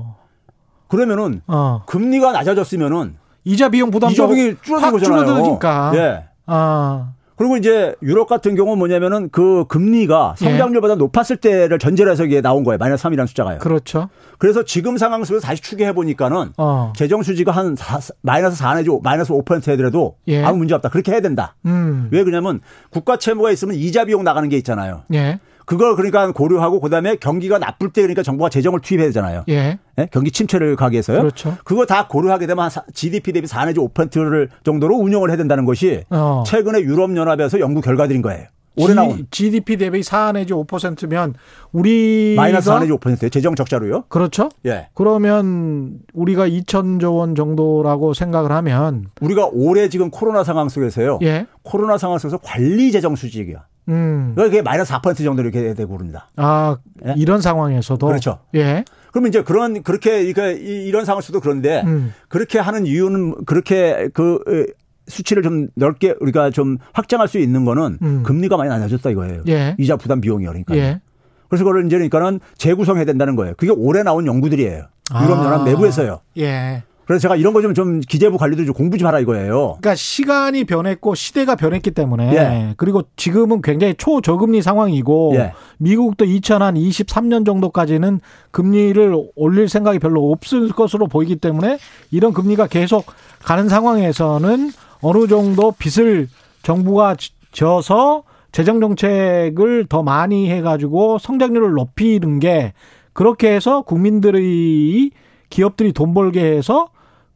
[0.88, 1.82] 그러면은 어.
[1.86, 5.24] 금리가 낮아졌으면은 이자 비용 부담도 이자 비용이 줄어든 확 거잖아요.
[5.26, 5.92] 줄어드니까.
[5.94, 6.24] 예.
[6.46, 7.12] 아.
[7.36, 10.44] 그리고 이제 유럽 같은 경우는 뭐냐면은 그 금리가 예.
[10.44, 12.76] 성장률보다 높았을 때를 전제로 해서 이게 나온 거예요.
[12.76, 13.58] 마이너스 3이라는 숫자가요.
[13.60, 14.10] 그렇죠.
[14.36, 16.92] 그래서 지금 상황 속에서 다시 추계해 보니까는 어.
[16.94, 20.44] 재정 수지가 한 사- 마이너스 4 내지 오- 마이너스 5% 해더라도 예.
[20.44, 20.90] 아무 문제 없다.
[20.90, 21.56] 그렇게 해야 된다.
[21.64, 22.08] 음.
[22.10, 25.04] 왜 그러냐면 국가 채무가 있으면 이자 비용 나가는 게 있잖아요.
[25.14, 25.40] 예.
[25.70, 29.44] 그걸 그러니까 고려하고 그다음에 경기가 나쁠 때 그러니까 정부가 재정을 투입해야 되잖아요.
[29.50, 29.78] 예.
[29.98, 30.08] 예?
[30.10, 31.20] 경기 침체를 가기 위해서요.
[31.20, 31.56] 그렇죠.
[31.62, 36.42] 그거 다 고려하게 되면 GDP 대비 4 내지 5%를 정도로 운영을 해야 된다는 것이 어.
[36.44, 38.46] 최근에 유럽 연합에서 연구 결과들인 거예요.
[38.74, 41.34] 올해 나온 GDP 대비 4 내지 5%면
[41.70, 43.28] 우리가 마이너스 4 내지 5%예요.
[43.30, 44.06] 재정 적자로요.
[44.08, 44.48] 그렇죠?
[44.66, 44.88] 예.
[44.94, 51.20] 그러면 우리가 2천조 원 정도라고 생각을 하면 우리가 올해 지금 코로나 상황 속에서요.
[51.22, 51.46] 예.
[51.62, 53.69] 코로나 상황 속에서 관리 재정 수직이야.
[53.90, 54.32] 음.
[54.36, 56.28] 그게 마이너스 4% 정도 이렇게 되고 그럽니다.
[56.36, 56.76] 아,
[57.06, 57.14] 예?
[57.16, 58.38] 이런 상황에서도 그렇죠.
[58.54, 58.84] 예.
[59.12, 62.14] 그러면 이제 그런 그렇게 그러니까 이- 이런 상황 속도 그런데 음.
[62.28, 64.66] 그렇게 하는 이유는 그렇게 그 에,
[65.08, 68.22] 수치를 좀 넓게 우리가 좀 확장할 수 있는 거는 음.
[68.22, 69.42] 금리가 많이 낮아졌다 이거예요.
[69.48, 69.74] 예.
[69.78, 70.76] 이자 부담 비용이 그러니까.
[70.76, 71.00] 예.
[71.48, 73.54] 그래서 그걸 이제 그러니까는 재구성해야 된다는 거예요.
[73.56, 74.84] 그게 올해 나온 연구들이에요.
[75.22, 75.64] 유럽 연합 아.
[75.64, 76.20] 내부에서요.
[76.38, 76.84] 예.
[77.10, 79.78] 그래서 제가 이런 거 좀 좀 기재부 관리도 좀 공부 좀 하라 이거예요.
[79.80, 82.74] 그러니까 시간이 변했고 시대가 변했기 때문에 예.
[82.76, 85.52] 그리고 지금은 굉장히 초저금리 상황이고 예.
[85.78, 88.20] 미국도 2023년 정도까지는
[88.52, 91.78] 금리를 올릴 생각이 별로 없을 것으로 보이기 때문에
[92.12, 93.06] 이런 금리가 계속
[93.42, 94.70] 가는 상황에서는
[95.00, 96.28] 어느 정도 빚을
[96.62, 102.72] 정부가 지- 져서 재정 정책을 더 많이 해가지고 성장률을 높이는 게
[103.12, 105.10] 그렇게 해서 국민들이
[105.48, 106.88] 기업들이 돈 벌게 해서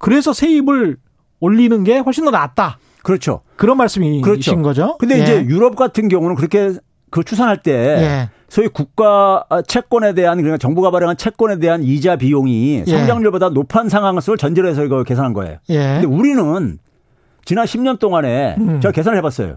[0.04, 0.98] 그래서 세입을
[1.40, 2.78] 올리는 게 훨씬 더 낫다.
[3.02, 3.40] 그렇죠.
[3.56, 4.60] 그런 말씀이신 그렇죠.
[4.60, 4.98] 거죠.
[4.98, 5.22] 근데 예.
[5.22, 6.74] 이제 유럽 같은 경우는 그렇게
[7.10, 8.28] 그 추산할 때 예.
[8.50, 12.90] 소위 국가 채권에 대한 그러니까 정부가 발행한 채권에 대한 이자 비용이 예.
[12.90, 15.56] 성장률보다 높은 상황을 전제로 해서 이거 계산한 거예요.
[15.70, 16.00] 예.
[16.02, 16.78] 근데 우리는
[17.46, 18.80] 지난 10년 동안에 음.
[18.82, 19.56] 제가 계산을 해봤어요.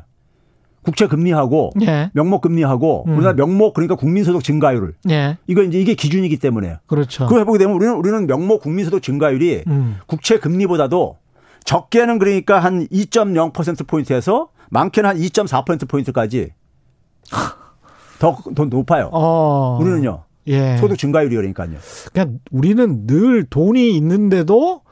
[0.88, 2.10] 국채 금리하고 예.
[2.14, 3.16] 명목 금리하고 음.
[3.16, 5.38] 우리나라 명목 그러니까 국민소득 증가율을 예.
[5.46, 7.26] 이거 이제 이게 기준이기 때문에 그렇죠.
[7.26, 9.98] 그거 해보게 되면 우리는 우리는 명목 국민소득 증가율이 음.
[10.06, 11.18] 국채 금리보다도
[11.66, 16.52] 적게는 그러니까 한 2.0% 포인트에서 많게는 한 2.4% 포인트까지
[18.20, 19.10] 더, 더 높아요.
[19.12, 19.78] 어.
[19.82, 20.24] 우리는요.
[20.48, 20.78] 예.
[20.78, 21.72] 소득 증가율이 그러니까요.
[22.14, 24.84] 그러니까 우리는 늘 돈이 있는데도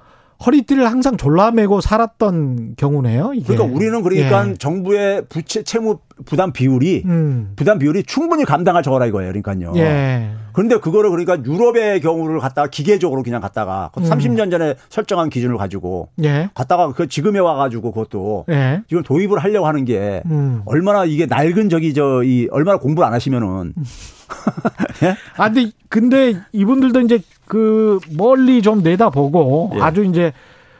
[0.45, 3.33] 허리띠를 항상 졸라매고 살았던 경우네요.
[3.35, 3.45] 이게.
[3.55, 4.53] 그러니까 우리는 그러니까 예.
[4.55, 7.53] 정부의 부채 채무 부담 비율이 음.
[7.55, 9.31] 부담 비율이 충분히 감당할 저거라 이거예요.
[9.31, 9.73] 그러니까요.
[9.77, 10.31] 예.
[10.53, 14.03] 그런데 그거를 그러니까 유럽의 경우를 갖다가 기계적으로 그냥 갖다가 음.
[14.03, 16.49] 30년 전에 설정한 기준을 가지고 예.
[16.53, 18.81] 갖다가 그 지금에 와가지고 그것도 예.
[18.87, 20.61] 지금 도입을 하려고 하는 게 음.
[20.65, 23.73] 얼마나 이게 낡은 저기 저 이 얼마나 공부를 안 하시면은
[25.37, 29.81] 아, 근데, 근데 이분들도 이제 그 멀리 좀 내다보고 예.
[29.81, 30.33] 아주 이제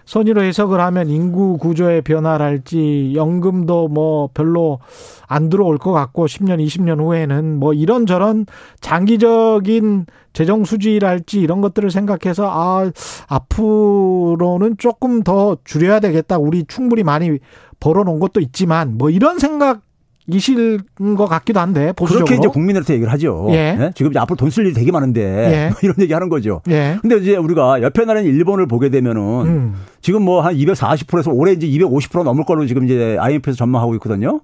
[0.05, 4.79] 선의로 해석을 하면 인구 구조의 변화랄지 연금도 뭐 별로
[5.27, 8.45] 안 들어올 것 같고 10년, 20년 후에는 뭐 이런저런
[8.81, 12.91] 장기적인 재정 수지랄지 이런 것들을 생각해서 아,
[13.27, 16.37] 앞으로는 조금 더 줄여야 되겠다.
[16.37, 17.39] 우리 충분히 많이
[17.79, 19.81] 벌어놓은 것도 있지만 뭐 이런 생각
[20.27, 20.79] 이실
[21.17, 22.25] 것 같기도 한데 보수적으로.
[22.25, 23.47] 그렇게 이제 국민들한테 얘기를 하죠.
[23.51, 23.73] 예.
[23.75, 23.91] 네?
[23.93, 25.69] 지금 이제 앞으로 돈 쓸 일이 되게 많은데 예.
[25.69, 26.61] 뭐 이런 얘기 하는 거죠.
[26.69, 26.97] 예.
[27.01, 29.75] 근데 이제 우리가 옆에 나라인 일본을 보게 되면은 음.
[30.01, 34.41] 지금 뭐 한 240%에서 올해 이제 250% 넘을 걸로 지금 이제 IMF에서 전망하고 있거든요.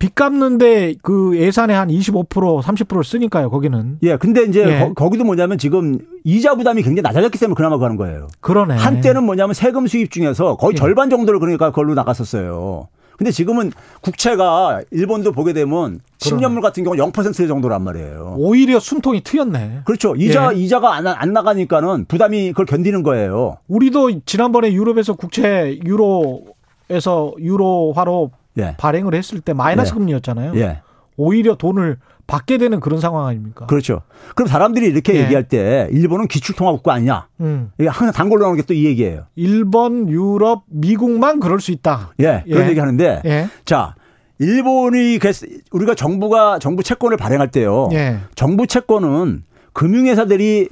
[0.00, 3.50] 빚 갚는데 그 예산의 한 25% 30%를 쓰니까요.
[3.50, 4.16] 거기는 예.
[4.16, 4.92] 근데 이제 예.
[4.94, 8.28] 거, 기도 뭐냐면 지금 이자 부담이 굉장히 낮아졌기 때문에 그나마 가는 거예요.
[8.40, 8.76] 그러네.
[8.76, 10.76] 한때는 뭐냐면 세금 수입 중에서 거의 예.
[10.78, 12.88] 절반 정도를 그러니까 그걸로 나갔었어요.
[13.20, 18.36] 근데 지금은 국채가 일본도 보게 되면 10년물 같은 경우 0% 정도란 말이에요.
[18.38, 19.82] 오히려 숨통이 트였네.
[19.84, 20.16] 그렇죠.
[20.16, 20.58] 이자 예.
[20.58, 23.58] 이자가 안, 안 나가니까는 부담이 그걸 견디는 거예요.
[23.68, 28.74] 우리도 지난번에 유럽에서 국채 유로에서 유로화로 예.
[28.78, 29.98] 발행을 했을 때 마이너스 예.
[29.98, 30.52] 금리였잖아요.
[30.54, 30.80] 예.
[31.18, 31.98] 오히려 돈을
[32.30, 33.66] 받게 되는 그런 상황 아닙니까?
[33.66, 34.02] 그렇죠.
[34.36, 35.24] 그럼 사람들이 이렇게 예.
[35.24, 37.26] 얘기할 때 일본은 기출통화국가 아니냐?
[37.40, 37.72] 음.
[37.78, 39.24] 이게 항상 단골로 나오는 게 또 이 얘기예요.
[39.34, 42.12] 일본, 유럽, 미국만 그럴 수 있다.
[42.20, 42.44] 예.
[42.48, 42.70] 그런 예.
[42.70, 43.48] 얘기 하는데 예.
[43.64, 43.94] 자,
[44.38, 47.88] 일본이 그래서 우리가 정부가 정부 채권을 발행할 때요.
[47.92, 48.18] 예.
[48.36, 50.68] 정부 채권은 금융회사들이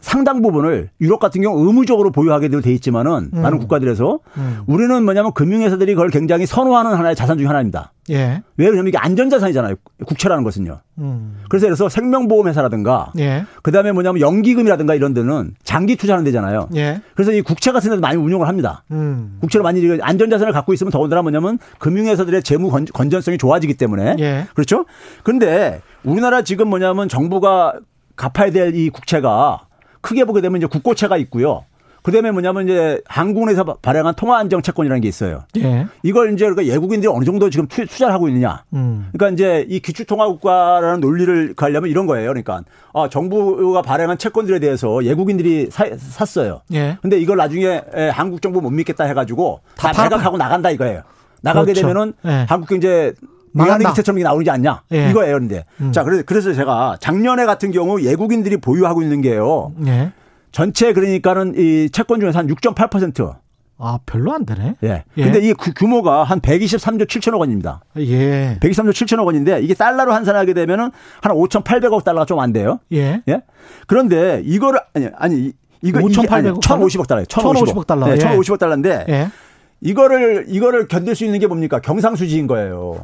[0.00, 3.42] 상당 부분을 유럽 같은 경우 의무적으로 보유하게 돼 있지만은 음.
[3.42, 4.60] 많은 국가들에서 음.
[4.66, 7.92] 우리는 뭐냐면 금융회사들이 그걸 굉장히 선호하는 하나의 자산 중에 하나입니다.
[8.10, 8.42] 예.
[8.56, 9.76] 왜 그러냐면 이게 안전자산이잖아요.
[10.06, 10.80] 국채라는 것은요.
[10.98, 11.36] 음.
[11.48, 13.44] 그래서 그래서 생명보험회사라든가 예.
[13.62, 16.68] 그다음에 뭐냐면 연기금이라든가 이런 데는 장기 투자하는 데잖아요.
[16.76, 17.00] 예.
[17.14, 18.82] 그래서 이 국채 같은 데도 많이 운용을 합니다.
[18.90, 19.36] 음.
[19.40, 24.46] 국채를 많이 안전자산을 갖고 있으면 더군다나 뭐냐면 금융회사들의 재무 건- 건전성이 좋아지기 때문에 예.
[24.54, 24.86] 그렇죠?
[25.22, 27.74] 근데 우리나라 지금 뭐냐면 정부가
[28.16, 29.60] 갚아야 될 이 국채가
[30.00, 31.64] 크게 보게 되면 이제 국고채가 있고요.
[32.02, 35.42] 그다음에 뭐냐면 이제 한국에서 발행한 통화 안정 채권이라는 게 있어요.
[35.58, 35.86] 예.
[36.02, 38.64] 이걸 이제 그러니까 외국인들이 어느 정도 지금 투, 자를 하고 있느냐.
[38.72, 39.08] 음.
[39.12, 42.28] 그러니까 이제 이 기축통화국가라는 논리를 가려면 이런 거예요.
[42.28, 42.62] 그러니까
[42.94, 46.62] 아, 정부가 발행한 채권들에 대해서 외국인들이 사, 샀어요.
[46.72, 46.96] 예.
[47.02, 51.02] 근데 이걸 나중에 에, 한국 정부 못 믿겠다 해가지고 다, 다 매각하고 나간다 이거예요.
[51.42, 51.80] 나가게 그렇죠.
[51.82, 52.46] 되면은 예.
[52.48, 53.12] 한국 경제
[53.54, 55.10] 외환위기 때처럼 나오지 않냐 예.
[55.10, 55.38] 이거예요.
[55.38, 55.92] 근데 음.
[55.92, 59.72] 자 그래서 제가 작년에 같은 경우 외국인들이 보유하고 있는 게요.
[59.86, 60.12] 예.
[60.52, 63.36] 전체 그러니까는 이 채권 중에서 한 6.8%.
[63.82, 64.74] 아, 별로 안 되네.
[64.82, 65.04] 예.
[65.16, 65.22] 예.
[65.24, 67.80] 근데 이그 규모가 한 123조 7천억 원입니다.
[67.96, 68.58] 예.
[68.60, 70.90] 123조 7천억 원인데 이게 달러로 환산하게 되면은
[71.22, 72.78] 한 5,800억 달러가 좀 안 돼요.
[72.92, 73.22] 예.
[73.28, 73.42] 예.
[73.86, 77.24] 그런데 이거를 아니 아니 이거 5,800억 1,050억 달러예요.
[77.26, 78.06] 1,050억 달러.
[78.06, 78.16] 네, 예.
[78.18, 79.28] 1,050억 달러인데 예.
[79.80, 81.80] 이거를 이거를 견딜 수 있는 게 뭡니까?
[81.80, 83.02] 경상수지인 거예요.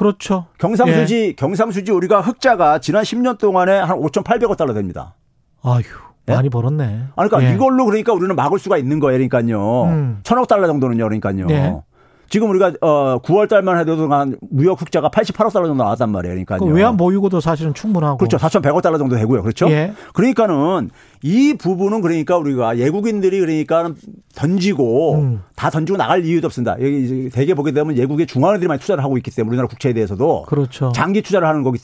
[0.00, 0.46] 그렇죠.
[0.56, 5.14] 경상수지 경상수지 우리가 흑자가 지난 10년 동안에 한 5,800억 달러 됩니다.
[5.62, 5.82] 아휴,
[6.30, 6.32] 예?
[6.32, 7.08] 많이 벌었네.
[7.14, 7.54] 아, 그러니까 예.
[7.54, 9.18] 이걸로 그러니까 우리는 막을 수가 있는 거예요.
[9.18, 9.84] 그러니까요.
[9.84, 10.20] 음.
[10.22, 11.04] 천억 달러 정도는요.
[11.04, 11.84] 그러니까요.
[12.30, 12.32] 예.
[12.32, 16.32] 지금 우리가 어 9월 달만 해도 한 무역 흑자가 88억 달러 정도 나왔단 말이에요.
[16.34, 16.60] 그러니까요.
[16.60, 18.18] 그 외환 보유고도 사실은 충분하고.
[18.18, 18.36] 그렇죠.
[18.36, 19.42] 4,100억 달러 정도 되고요.
[19.42, 19.68] 그렇죠?
[19.70, 19.92] 예.
[20.14, 20.90] 그러니까는
[21.22, 23.90] 이 부분은 그러니까 우리가 외국인들이 그러니까
[24.34, 25.42] 던지고 음.
[25.56, 26.76] 다 던지고 나갈 이유도 없습니다.
[26.80, 30.44] 여기 이제 대개 보게 되면 외국의 중앙은행들이 많이 투자를 하고 있기 때문에 우리나라 국채에 대해서도
[30.46, 30.92] 그렇죠.
[30.94, 31.78] 장기 투자를 하는 거기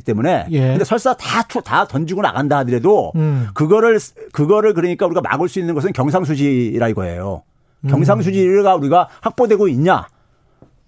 [0.00, 0.60] 때문에 예.
[0.68, 3.48] 근데 설사 다, 투- 다 던지고 나간다 하더라도 음.
[3.54, 3.98] 그거를
[4.32, 7.42] 그거를 그러니까 우리가 막을 수 있는 것은 경상수지라 이거예요.
[7.86, 7.90] 음.
[7.90, 10.06] 경상수지가 우리가 확보되고 있냐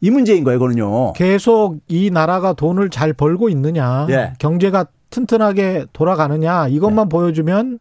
[0.01, 1.13] 이 문제인 거예요, 이거는요.
[1.15, 4.33] 계속 이 나라가 돈을 잘 벌고 있느냐, 예.
[4.39, 7.09] 경제가 튼튼하게 돌아가느냐 이것만 네.
[7.09, 7.79] 보여주면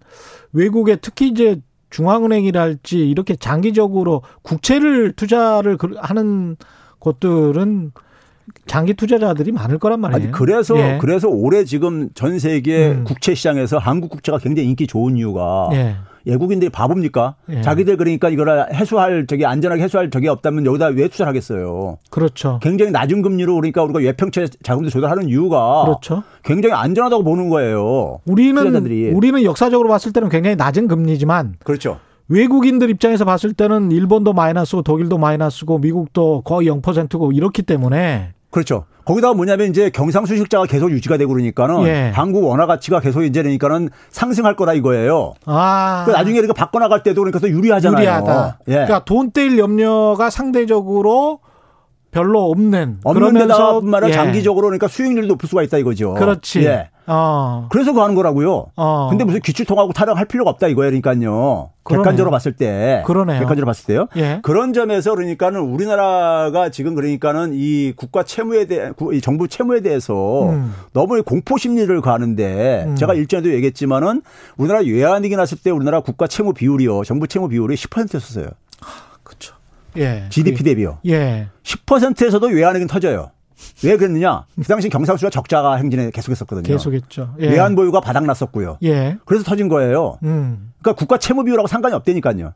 [0.54, 6.58] 외국에 특히 이제 중앙은행이랄지 이렇게 장기적으로 국채를 투자를 그- 하는
[7.00, 7.92] 곳들은
[8.66, 10.24] 장기 투자자들이 많을 거란 말이에요.
[10.24, 10.98] 아니 그래서 예.
[11.00, 13.04] 그래서 올해 지금 전 세계 음.
[13.04, 15.96] 국채 시장에서 한국 국채가 굉장히 인기 좋은 이유가 예.
[16.28, 17.36] 외국인들이 바보입니까?
[17.50, 17.62] 예.
[17.62, 21.98] 자기들 그러니까 이거를 해소할 저기 안전하게 해소할 적이 없다면 여기다 왜 투자를 하겠어요?
[22.10, 22.60] 그렇죠.
[22.62, 26.24] 굉장히 낮은 금리로 그러니까 우리가 외평채 자금도 조달하는 이유가 그렇죠.
[26.44, 28.20] 굉장히 안전하다고 보는 거예요.
[28.26, 29.12] 우리는 투자자들이.
[29.12, 32.00] 우리는 역사적으로 봤을 때는 굉장히 낮은 금리지만 그렇죠.
[32.30, 38.86] 외국인들 입장에서 봤을 때는 일본도 마이너스고 독일도 마이너스고 미국도 거의 0%고 이렇기 때문에 그렇죠.
[39.06, 42.12] 거기다가 뭐냐면 이제 경상수식자가 계속 유지가 되고 그러니까는 예.
[42.14, 45.34] 한국 원화 가치가 계속 이제 그러니까는 상승할 거다 이거예요.
[45.46, 48.00] 아그 나중에 이렇게 바꿔 나갈 때도 그러니까 더 유리하잖아요.
[48.02, 48.60] 유리하다.
[48.68, 48.72] 예.
[48.74, 51.40] 그러니까 돈 떼일 염려가 상대적으로
[52.12, 54.14] 별로 없는 없는 데다가 뿐만 아니라 예.
[54.14, 56.14] 장기적으로 그러니까 수익률도 높을 수가 있다 이거죠.
[56.16, 56.66] 그렇지.
[56.66, 56.90] 예.
[57.08, 57.68] 어.
[57.72, 58.68] 그래서 그거 하는 거라고요.
[58.76, 59.08] 어.
[59.10, 60.90] 근데 무슨 기출통하고 타령할 필요가 없다 이거예요.
[60.92, 61.72] 그러니까요.
[61.84, 62.04] 그러네요.
[62.04, 63.02] 객관적으로 봤을 때.
[63.06, 63.40] 그러네요.
[63.40, 64.08] 객관적으로 봤을 때요.
[64.18, 64.40] 예.
[64.44, 70.74] 그런 점에서 그러니까는 우리나라가 지금 그러니까는 이 국가 채무에 대해 이 정부 채무에 대해서 음.
[70.92, 72.96] 너무 공포 심리를 가는데 음.
[72.96, 74.22] 제가 일전에도 얘기했지만은
[74.58, 77.06] 우리나라 외환위기 났을 때 우리나라 국가 채무 비율이요.
[77.06, 78.48] 정부 채무 비율이 10%였어요.
[79.24, 79.56] 그렇죠.
[79.96, 80.26] 예.
[80.30, 80.98] GDP 대비요.
[81.08, 81.48] 예.
[81.64, 83.32] 10%에서도 외환위기는 터져요.
[83.84, 84.46] 왜 그랬느냐?
[84.56, 86.64] 그 당시 경상수가 적자가 행진에 계속했었거든요.
[86.64, 87.36] 계속했죠.
[87.40, 87.50] 예.
[87.50, 88.78] 외환 보유가 바닥났었고요.
[88.84, 89.18] 예.
[89.26, 90.18] 그래서 터진 거예요.
[90.24, 90.72] 음.
[90.82, 92.54] 그러니까 국가 채무 비율하고 상관이 없다니까요.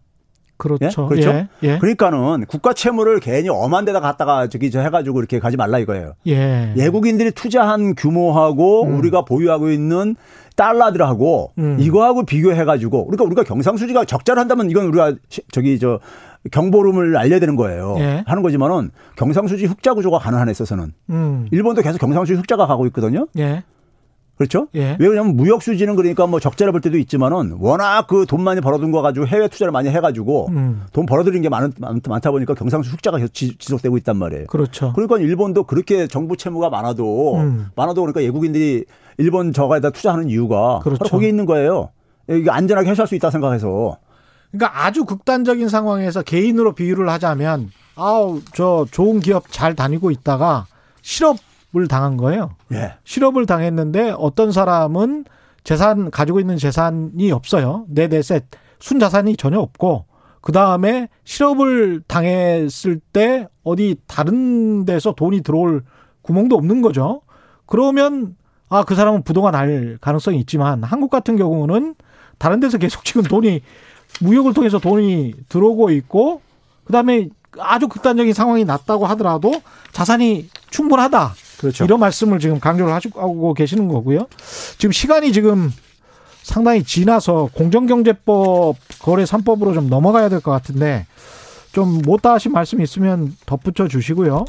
[0.58, 0.86] 그렇죠.
[0.86, 1.08] 예?
[1.10, 1.30] 그렇죠?
[1.32, 1.48] 예.
[1.64, 1.78] 예.
[1.80, 6.14] 그러니까는 국가 채무를 괜히 엄한 데다 갖다가 저기 저 해가지고 이렇게 가지 말라 이거예요.
[6.28, 6.72] 예.
[6.78, 10.16] 외국인들이 투자한 규모하고 우리가 보유하고 있는
[10.56, 11.78] 달러들하고 음.
[11.80, 16.00] 이거하고 비교해가지고 그러니까 우리가 경상수지가 적자를 한다면 이건 우리가 시- 저기 저
[16.50, 17.96] 경보름을 알려야 되는 거예요.
[18.00, 18.24] 예.
[18.26, 21.48] 하는 거지만은 경상수지 흑자 구조가 가능한 에 있어서는 음.
[21.52, 23.28] 일본도 계속 경상수지 흑자가 가고 있거든요.
[23.38, 23.64] 예.
[24.38, 24.68] 그렇죠?
[24.74, 24.98] 예.
[25.00, 28.92] 왜 그러냐면 무역 수지는 그러니까 뭐 적자를 볼 때도 있지만은 워낙 그 돈 많이 벌어둔
[28.92, 30.82] 거 가지고 해외 투자를 많이 해가지고 음.
[30.94, 34.48] 돈 벌어들인 게 많, 많, 많다 보니까 경상수 흑자가 계속 지- 지속되고 있단 말이에요.
[34.48, 34.94] 그렇죠.
[34.94, 37.68] 그러니까 일본도 그렇게 정부 채무가 많아도 음.
[37.76, 38.86] 많아도 그러니까 외국인들이
[39.20, 40.98] 일본 저가에다 투자하는 이유가 그렇죠.
[41.00, 41.90] 바로 거기에 있는 거예요.
[42.28, 43.98] 이게 안전하게 해소할 수 있다 생각해서
[44.52, 50.66] 그러니까 아주 극단적인 상황에서 개인으로 비유를 하자면 아우 저 좋은 기업 잘 다니고 있다가
[51.02, 52.52] 실업을 당한 거예요.
[52.74, 52.94] 예.
[53.04, 55.26] 실업을 당했는데 어떤 사람은
[55.64, 57.86] 재산 가지고 있는 재산이 없어요.
[57.88, 58.46] 내 내셋
[58.80, 60.06] 순자산이 전혀 없고
[60.42, 65.84] 그 다음에 실업을 당했을 때 어디 다른 데서 돈이 들어올
[66.24, 67.22] 구멍도 없는 거죠.
[67.68, 68.36] 그러면
[68.70, 71.96] 아 그 사람은 부도가 날 가능성이 있지만 한국 같은 경우는
[72.38, 73.62] 다른 데서 계속 지금 돈이
[74.20, 76.42] 무역을 통해서 돈이 들어오고 있고
[76.86, 79.54] 그다음에 아주 극단적인 상황이 났다고 하더라도
[79.92, 81.34] 자산이 충분하다.
[81.60, 81.84] 그렇죠.
[81.86, 84.28] 이런 말씀을 지금 강조를 하고 계시는 거고요.
[84.78, 85.72] 지금 시간이 지금
[86.44, 91.06] 상당히 지나서 공정경제법 거래 3법으로 좀 넘어가야 될 것 같은데
[91.72, 94.46] 좀 못다 하신 말씀이 있으면 덧붙여 주시고요.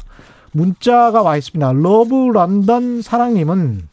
[0.51, 1.71] 문자가 와 있습니다.
[1.73, 3.87] 러브 런던 사랑님은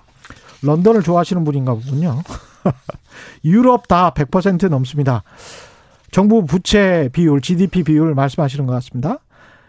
[0.62, 2.22] 런던을 좋아하시는 분인가 보군요.
[3.44, 5.22] 유럽 다 100% 넘습니다.
[6.10, 9.18] 정부 부채 비율, GDP 비율 말씀하시는 것 같습니다.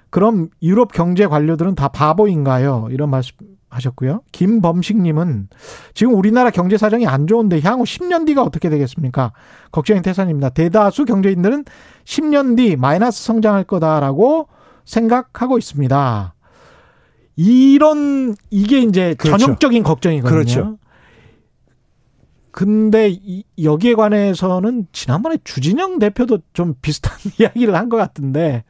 [0.09, 2.87] 그럼 유럽 경제 관료들은 다 바보인가요?
[2.91, 3.35] 이런 말씀
[3.69, 4.21] 하셨고요.
[4.33, 5.47] 김범식님은
[5.93, 9.31] 지금 우리나라 경제 사정이 안 좋은데 향후 10년 뒤가 어떻게 되겠습니까?
[9.71, 10.49] 걱정이 태산입니다.
[10.49, 11.63] 대다수 경제인들은
[12.03, 14.49] 10년 뒤 마이너스 성장할 거다라고
[14.83, 16.33] 생각하고 있습니다.
[17.37, 19.37] 이런 이게 이제 그렇죠.
[19.37, 20.29] 전형적인 걱정이거든요.
[20.29, 20.77] 그렇죠.
[22.51, 28.63] 근데 이- 여기에 관해서는 지난번에 주진영 대표도 좀 비슷한 이야기를 한 것 같은데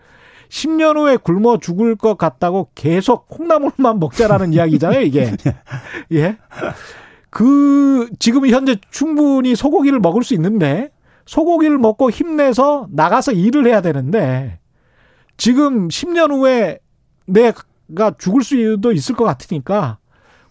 [0.49, 5.31] 10년 후에 굶어 죽을 것 같다고 계속 콩나물만 먹자라는 이야기잖아요, 이게.
[6.11, 6.37] 예.
[7.29, 10.89] 그 지금 현재 충분히 소고기를 먹을 수 있는데
[11.25, 14.59] 소고기를 먹고 힘내서 나가서 일을 해야 되는데
[15.37, 16.79] 지금 10년 후에
[17.25, 19.99] 내가 죽을 수도 있을 것 같으니까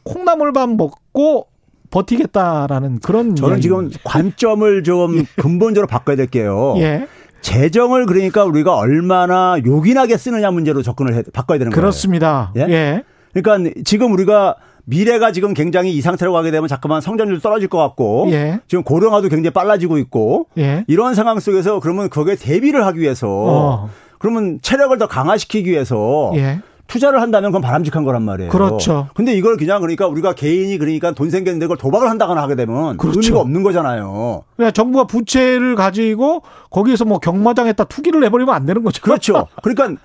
[0.05, 1.49] 콩나물만 먹고
[1.91, 3.63] 버티겠다라는 그런 저는 이야기.
[3.63, 6.75] 지금 관점을 좀 근본적으로 바꿔야 될게요.
[6.79, 7.07] 예
[7.41, 11.81] 재정을 그러니까 우리가 얼마나 요긴하게 쓰느냐 문제로 접근을 해, 바꿔야 되는 거예요.
[11.81, 12.53] 그렇습니다.
[12.57, 12.67] 예?
[12.69, 13.03] 예.
[13.33, 18.29] 그러니까 지금 우리가 미래가 지금 굉장히 이 상태로 가게 되면 자꾸만 성장률 떨어질 것 같고
[18.33, 18.61] 예.
[18.67, 20.85] 지금 고령화도 굉장히 빨라지고 있고 예.
[20.89, 23.91] 이런 상황 속에서 그러면 거기에 대비를 하기 위해서 어.
[24.19, 26.61] 그러면 체력을 더 강화시키기 위해서 예.
[26.91, 28.51] 투자를 한다면 그건 바람직한 거란 말이에요.
[28.51, 29.09] 그렇죠.
[29.15, 33.21] 근데 이걸 그냥 그러니까 우리가 개인이 그러니까 돈 생겼는데 그걸 도박을 한다거나 하게 되면 그렇죠.
[33.21, 34.43] 의미가 없는 거잖아요.
[34.57, 39.01] 그냥 정부가 부채를 가지고 거기에서 뭐 경마장에다 투기를 해버리면 안 되는 거죠.
[39.03, 39.47] 그렇죠.
[39.63, 40.01] 그러니까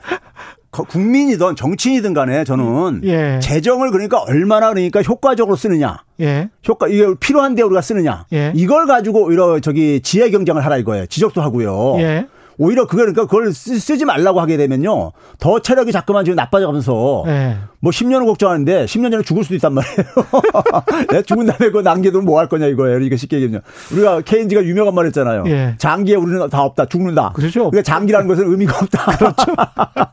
[0.72, 3.40] 거- 국민이든 정치인이든 간에 저는 예.
[3.42, 6.04] 재정을 그러니까 얼마나 그러니까 효과적으로 쓰느냐.
[6.20, 6.50] 예.
[6.68, 8.26] 효과 이게 필요한데 우리가 쓰느냐.
[8.34, 8.52] 예.
[8.56, 11.06] 이걸 가지고 오히려 저기 지혜 경쟁을 하라 이거예요.
[11.08, 11.96] 지적도 하고요.
[12.60, 12.64] 예.
[12.64, 15.12] 오히려 그걸 그러니까 그걸 쓰, 쓰지 말라고 하게 되면요.
[15.40, 17.58] 더 체력이 자꾸만 지금 나빠져 가면서 예.
[17.80, 19.96] 뭐 10년을 걱정하는데 10년 전에 죽을 수도 있단 말이에요.
[21.12, 22.94] 내 죽은 다음에 그거 남겨두면 뭐할 거냐 이거예요.
[22.96, 25.44] 그러니까 쉽게 얘기하면 우리가 케인즈가 유명한 말 했잖아요.
[25.48, 25.76] 예.
[25.78, 26.86] 장기에 우리는 다 없다.
[26.86, 27.32] 죽는다.
[27.36, 27.70] 그렇죠.
[27.70, 29.06] 그러니까 장기라는 것은 의미가 없다.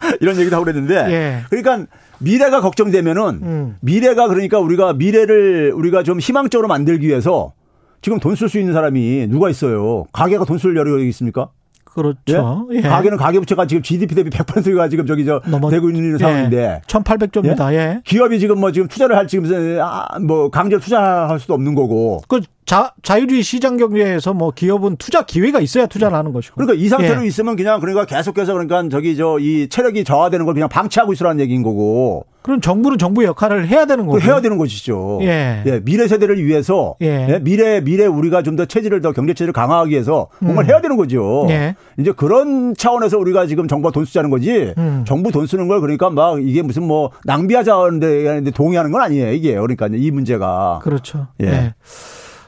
[0.21, 1.39] 이런 얘기도 하고 그랬는데 예.
[1.51, 1.87] 그러니까
[2.19, 3.77] 미래가 걱정되면은 음.
[3.81, 7.53] 미래가 그러니까 우리가 미래를 우리가 좀 희망적으로 만들기 위해서
[8.01, 10.05] 지금 돈 쓸 수 있는 사람이 누가 있어요?
[10.13, 11.49] 가게가 돈 쓸 여력이 있습니까?
[11.95, 12.69] 그렇죠.
[12.73, 12.81] 예.
[12.81, 16.81] 가게는 가계 부채가 지금 GDP 대비 100%가 지금 저기 저 넘어- 되고 있는 상황인데 예.
[16.87, 17.73] 1800조입니다.
[17.75, 18.01] 예.
[18.05, 19.51] 기업이 지금 뭐 지금 투자를 할 지금
[19.81, 22.21] 아, 뭐 강제로 투자할 수도 없는 거고.
[22.29, 26.55] 그 자, 자유주의 시장 경제에서 뭐 기업은 투자 기회가 있어야 투자를 하는 것이고.
[26.55, 27.27] 그러니까 이 상태로 예.
[27.27, 31.63] 있으면 그냥 그러니까 계속해서 그러니까 저기 저 이 체력이 저하되는 걸 그냥 방치하고 있으라는 얘기인
[31.63, 32.25] 거고.
[32.43, 34.21] 그럼 정부는 정부의 역할을 해야 되는 거고.
[34.21, 35.19] 해야 되는 것이죠.
[35.23, 35.81] 예.
[35.85, 37.27] 미래 세대를 위해서 예.
[37.29, 40.97] 예, 미래 미래 우리가 좀 더 체질을 더 경제 체질을 강화하기 위해서 뭔가를 해야 되는
[40.97, 41.45] 거죠.
[41.45, 41.51] 음.
[41.51, 41.75] 예.
[41.99, 44.73] 이제 그런 차원에서 우리가 지금 정부가 돈 쓰자는 거지.
[44.79, 45.05] 음.
[45.07, 49.33] 정부 돈 쓰는 걸 그러니까 막 이게 무슨 뭐 낭비하자는데 동의하는 건 아니에요.
[49.33, 50.81] 이게 그러니까 이 문제가.
[50.83, 51.27] 그렇죠.
[51.43, 51.75] 예.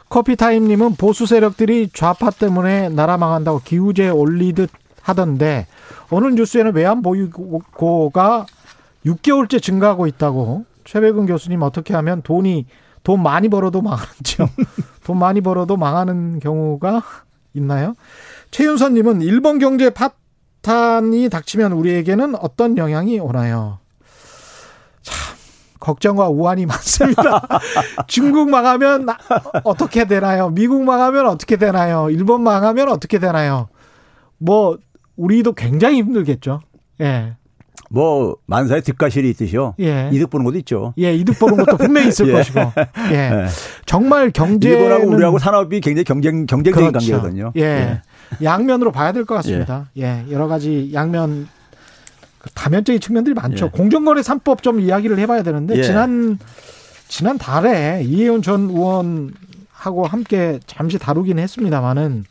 [0.05, 0.09] 예.
[0.09, 4.71] 커피타임님은 보수 세력들이 좌파 때문에 나라 망한다고 기우제 올리듯
[5.03, 5.67] 하던데
[6.11, 8.47] 오늘 뉴스에는 외환 보유고가
[9.05, 12.67] 6개월째 증가하고 있다고 최백은 교수님 어떻게 하면 돈이
[13.03, 14.49] 돈 많이 벌어도 망하는지요?
[15.05, 17.03] 돈 많이 벌어도 망하는 경우가
[17.55, 17.95] 있나요?
[18.51, 23.79] 최윤선님은 일본 경제 파탄이 닥치면 우리에게는 어떤 영향이 오나요?
[25.85, 27.47] 참 걱정과 우환이 많습니다.
[28.07, 29.19] 중국 망하면 나-
[29.65, 30.49] 어떻게 되나요?
[30.51, 32.09] 미국 망하면 어떻게 되나요?
[32.11, 33.69] 일본 망하면 어떻게 되나요?
[34.39, 34.79] 뭐
[35.17, 36.61] 우리도 굉장히 힘들겠죠.
[37.01, 37.35] 예.
[37.91, 39.75] 뭐 만사에 득과실이 있듯이요.
[39.81, 40.09] 예.
[40.13, 40.95] 이득 보는 것도 있죠.
[40.99, 42.33] 예, 이득 보는 것도 분명히 있을 예.
[42.33, 42.61] 것이고.
[43.13, 43.15] 예.
[43.15, 43.47] 예.
[43.87, 47.13] 정말 경제는 일본하고 우리하고 산업이 굉장히 경쟁 경쟁적인 그렇죠.
[47.13, 47.53] 관계거든요.
[47.57, 48.01] 예.
[48.43, 49.91] 양면으로 봐야 될 것 같습니다.
[49.99, 50.25] 예.
[50.31, 51.64] 여러 가지 양면 그
[52.55, 53.67] 다면적인 측면들이 많죠.
[53.67, 53.71] 예.
[53.71, 55.83] 공정거래 3법 좀 이야기를 해봐야 되는데 예.
[55.83, 56.39] 지난
[57.09, 62.25] 지난 달에 이혜훈 전 의원하고 함께 잠시 다루긴 했습니다만은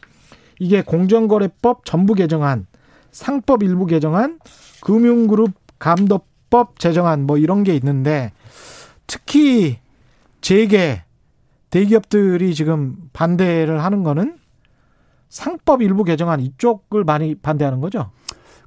[0.60, 2.68] 이게 공정거래법 전부 개정안,
[3.12, 4.40] 상법 일부 개정안,
[4.82, 8.32] 금융그룹 감독법 제정안 뭐 이런 게 있는데
[9.08, 9.80] 특히
[10.42, 11.04] 재계
[11.70, 14.38] 대기업들이 지금 반대를 하는 거는
[15.30, 18.12] 상법 일부 개정안 이쪽을 많이 반대하는 거죠.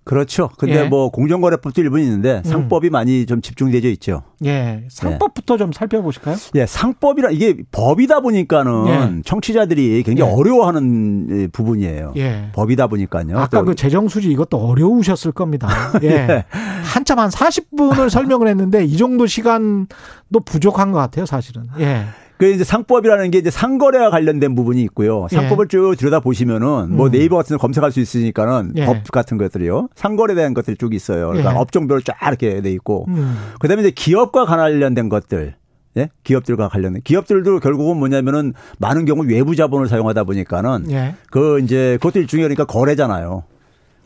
[0.07, 0.51] 그렇죠.
[0.57, 0.89] 근데 예.
[0.89, 4.23] 뭐 공정거래법도 일부 있는데 상법이 많이 좀 집중되어 있죠.
[4.45, 4.85] 예.
[4.89, 6.37] 상법부터 좀 살펴보실까요?
[6.55, 9.23] 예, 상법이라 이게 법이다 보니까는 예.
[9.25, 10.35] 청취자들이 굉장히 예.
[10.35, 12.13] 어려워하는 예, 부분이에요.
[12.19, 12.51] 예.
[12.53, 13.37] 법이다 보니까요.
[13.37, 15.69] 아까 또그 재정수지 이것도 어려우셨을 겁니다.
[16.05, 16.45] 예.
[16.85, 21.65] 한참 한 40분을 설명을 했는데 이 정도 시간도 부족한 것 같아요, 사실은.
[21.81, 22.05] 예.
[22.39, 25.27] 그 이제 상법이라는 게 이제 상거래와 관련된 부분이 있고요.
[25.33, 25.37] 예.
[25.37, 27.11] 상법을 쭉 들여다 보시면은 뭐 음.
[27.11, 28.87] 네이버 같은 데 검색할 수 있으니까는 예.
[28.87, 29.89] 법 같은 것들이요.
[29.95, 31.29] 상거래에 대한 것들이 쭉 있어요.
[31.29, 31.57] 그러니까 예.
[31.57, 33.07] 업종별로 쫙 이렇게 돼 있고.
[33.09, 33.37] 음.
[33.61, 35.55] 그다음에 이제 기업과 관련된 것들.
[35.97, 36.11] 예?
[36.25, 41.15] 기업들과 관련된 기업들도 결국은 뭐냐면은 많은 경우 외부 자본을 사용하다 보니까는 예.
[41.31, 43.45] 그 이제 그것도 일종의 그러니까 거래잖아요.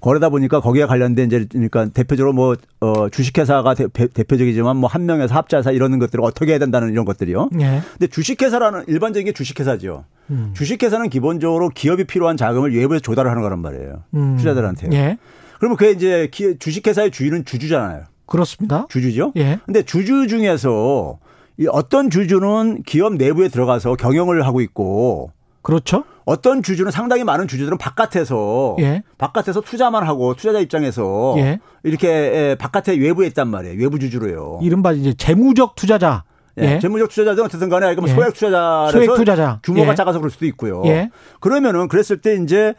[0.01, 5.35] 거래다 보니까 거기에 관련된 이제 그러니까 대표적으로 뭐 어, 주식회사가 대, 표적이지만 뭐 한 명에서
[5.35, 7.51] 합자사 이런 것들을 어떻게 해야 된다는 이런 것들이요.
[7.61, 7.83] 예.
[7.93, 10.05] 근데 주식회사라는 일반적인 게 주식회사죠.
[10.31, 10.53] 음.
[10.57, 14.03] 주식회사는 기본적으로 기업이 필요한 자금을 외부에서 조달을 하는 거란 말이에요.
[14.15, 14.37] 음.
[14.37, 14.89] 투자자들한테.
[14.93, 15.19] 예.
[15.59, 18.05] 그러면 그게 이제 기- 주식회사의 주인은 주주잖아요.
[18.27, 18.87] 그렇습니다.
[18.89, 19.33] 주주죠.
[19.37, 19.59] 예.
[19.67, 21.19] 근데 주주 중에서
[21.59, 25.33] 이 어떤 주주는 기업 내부에 들어가서 경영을 하고 있고
[25.63, 26.05] 그렇죠.
[26.25, 29.03] 어떤 주주는 상당히 많은 주주들은 바깥에서 예.
[29.19, 31.59] 바깥에서 투자만 하고 투자자 입장에서 예.
[31.83, 33.81] 이렇게 에, 바깥에 외부에 있단 말이에요.
[33.81, 34.61] 외부 주주로요.
[34.63, 36.25] 이른바 이제 재무적 투자자.
[36.59, 36.75] 예.
[36.75, 36.79] 예.
[36.79, 38.13] 재무적 투자자든 어쨌든 간에 뭐 예.
[38.13, 39.61] 소액 투자자라서 소액 투자자.
[39.63, 39.95] 규모가 예.
[39.95, 40.83] 작아서 그럴 수도 있고요.
[40.87, 41.11] 예.
[41.41, 42.75] 그러면은 그랬을 때 이제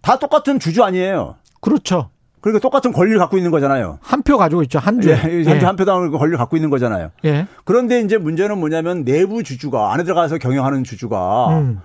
[0.00, 1.36] 다 똑같은 주주 아니에요.
[1.60, 2.10] 그렇죠.
[2.40, 3.98] 그러니까 똑같은 권리를 갖고 있는 거잖아요.
[4.02, 4.78] 한 표 가지고 있죠.
[4.78, 5.10] 한 주.
[5.10, 7.10] 예, 현재 한 표당 권리를 갖고 있는 거잖아요.
[7.24, 7.46] 예.
[7.64, 11.80] 그런데 이제 문제는 뭐냐면 내부 주주가 안에 들어가서 경영하는 주주가 음.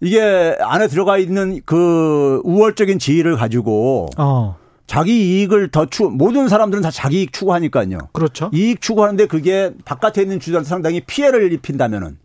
[0.00, 4.56] 이게 안에 들어가 있는 그 우월적인 지위를 가지고 어.
[4.86, 7.98] 자기 이익을 더 추, 모든 사람들은 다 자기 이익 추구하니까요.
[8.12, 8.50] 그렇죠.
[8.52, 12.18] 이익 추구하는데 그게 바깥에 있는 주주한테 상당히 피해를 입힌다면은.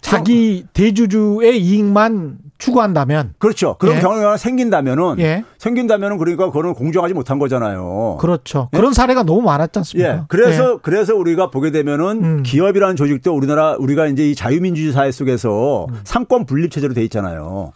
[0.00, 3.76] 자기 대주주의 이익만 추구한다면 그렇죠.
[3.78, 4.00] 그런 예.
[4.00, 5.18] 경우가 생긴다면은.
[5.18, 5.44] 예.
[5.58, 8.18] 생긴다면은 그러니까 그거는 공정하지 못한 거잖아요.
[8.20, 8.68] 그렇죠.
[8.72, 10.12] 그런 사례가 너무 많았지 않습니까?
[10.12, 10.20] 예.
[10.28, 12.42] 그래서 그래서 우리가 보게 되면은 음.
[12.42, 16.00] 기업이라는 조직도 우리나라 우리가 이제 이 자유민주주의 사회 속에서 음.
[16.04, 17.72] 삼권 분립 체제로 돼 있잖아요.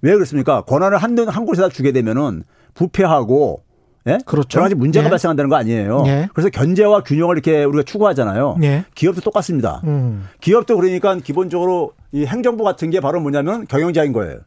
[0.00, 0.62] 왜 그렇습니까?
[0.62, 2.44] 권한을 한, 한 곳에다 주게 되면은
[2.74, 3.62] 부패하고
[4.08, 4.18] 예?
[4.26, 4.58] 그렇죠.
[4.58, 5.10] 여러 가지 문제가 예.
[5.10, 6.04] 발생한다는 거 아니에요.
[6.06, 6.28] 예.
[6.34, 8.56] 그래서 견제와 균형을 이렇게 우리가 추구하잖아요.
[8.62, 8.84] 예.
[8.94, 9.80] 기업도 똑같습니다.
[9.84, 10.28] 음.
[10.40, 14.40] 기업도 그러니까 기본적으로 이 행정부 같은 게 바로 뭐냐면 경영자인 거예요.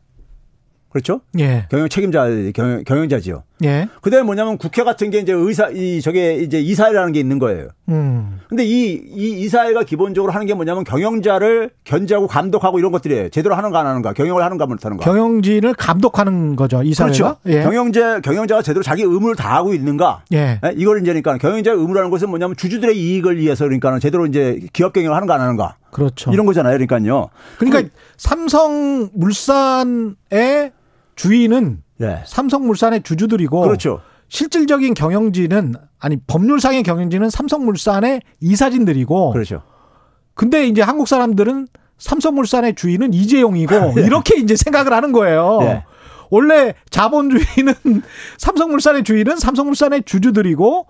[0.90, 1.20] 그렇죠?
[1.40, 1.68] 예.
[1.70, 3.44] 경영 책임자 경영, 경영자지요.
[3.64, 3.88] 예.
[4.02, 7.70] 그다음에 뭐냐면 국회 같은 게 이제 의사 이 저게 이제 이사회라는 게 있는 거예요.
[7.90, 8.40] 음.
[8.50, 13.30] 근데 이, 이 이사회가 기본적으로 하는 게 뭐냐면 경영자를 견제하고 감독하고 이런 것들이에요.
[13.30, 15.04] 제대로 하는가 안 하는가, 경영을 하는가 못 하는가.
[15.06, 16.84] 경영진을 감독하는 거죠.
[16.84, 17.14] 이사회가.
[17.14, 17.38] 그렇죠.
[17.46, 17.64] 예.
[17.64, 20.24] 경영자 경영자가 제대로 자기 의무를 다하고 있는가.
[20.34, 20.60] 예.
[20.64, 25.16] 예, 이걸 이제니까 경영자의 의무라는 것은 뭐냐면 주주들의 이익을 위해서 그러니까는 제대로 이제 기업 경영을
[25.16, 25.78] 하는가 안 하는가.
[25.92, 26.32] 그렇죠.
[26.34, 26.76] 이런 거잖아요.
[26.76, 27.30] 그러니까요.
[27.58, 30.72] 그러니까 삼성 물산의
[31.16, 32.22] 주인은 예.
[32.26, 34.02] 삼성물산의 주주들이고 그렇죠.
[34.28, 39.62] 실질적인 경영진은 아니 법률상의 경영진은 삼성물산의 이사진들이고 그렇죠.
[40.34, 41.68] 근데 이제 한국 사람들은
[41.98, 45.60] 삼성물산의 주인은 이재용이고 이렇게 이제 생각을 하는 거예요.
[45.62, 45.84] 예.
[46.30, 47.74] 원래 자본주의는
[48.38, 50.88] 삼성물산의 주인은 삼성물산의 주주들이고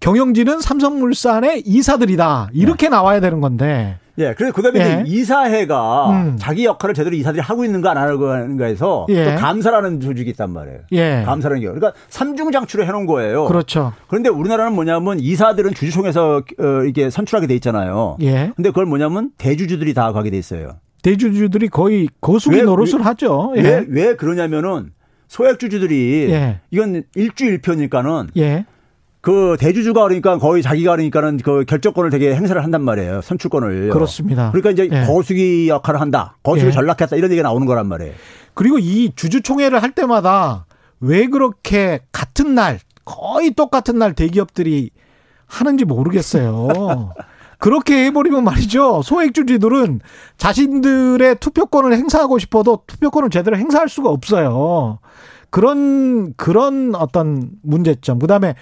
[0.00, 2.50] 경영진은 삼성물산의 이사들이다.
[2.52, 3.98] 이렇게 나와야 되는 건데.
[4.18, 4.34] 예.
[4.36, 5.02] 그래서 그다음에 예.
[5.02, 6.36] 이제 이사회가 음.
[6.38, 9.24] 자기 역할을 제대로 이사들이 하고 있는가 안 하는가에서 예.
[9.24, 10.80] 또 감사라는 조직이 있단 말이에요.
[10.92, 11.22] 예.
[11.24, 13.46] 감사라는 게 그러니까 삼중 장치로 해놓은 거예요.
[13.46, 13.92] 그렇죠.
[14.08, 18.16] 그런데 우리나라는 뭐냐면 이사들은 주주총회에서 어, 이게 선출하게 돼 있잖아요.
[18.22, 18.52] 예.
[18.56, 20.76] 근데 그걸 뭐냐면 대주주들이 다 가게 돼 있어요.
[21.02, 23.52] 대주주들이 거의 거수기 왜- 노릇을 하죠.
[23.56, 23.60] 예.
[23.62, 24.90] 왜, 왜 그러냐면은
[25.28, 26.60] 소액주주들이 예.
[26.70, 28.64] 이건 일주일표니까는 예.
[29.28, 33.20] 그 대주주가 그러니까 거의 자기가 그러니까는 그 결정권을 되게 행사를 한단 말이에요.
[33.20, 33.90] 선출권을.
[33.90, 34.50] 그렇습니다.
[34.52, 35.04] 그러니까 이제 예.
[35.04, 36.38] 거수기 역할을 한다.
[36.42, 36.70] 거수기 예.
[36.70, 37.14] 전락했다.
[37.14, 38.14] 이런 얘기가 나오는 거란 말이에요.
[38.54, 40.64] 그리고 이 주주총회를 할 때마다
[41.00, 44.92] 왜 그렇게 같은 날, 거의 똑같은 날 대기업들이
[45.44, 47.12] 하는지 모르겠어요.
[47.60, 49.02] 그렇게 해버리면 말이죠.
[49.02, 50.00] 소액주주들은
[50.38, 55.00] 자신들의 투표권을 행사하고 싶어도 투표권을 제대로 행사할 수가 없어요.
[55.50, 58.18] 그런, 그런 어떤 문제점.
[58.20, 58.54] 그 다음에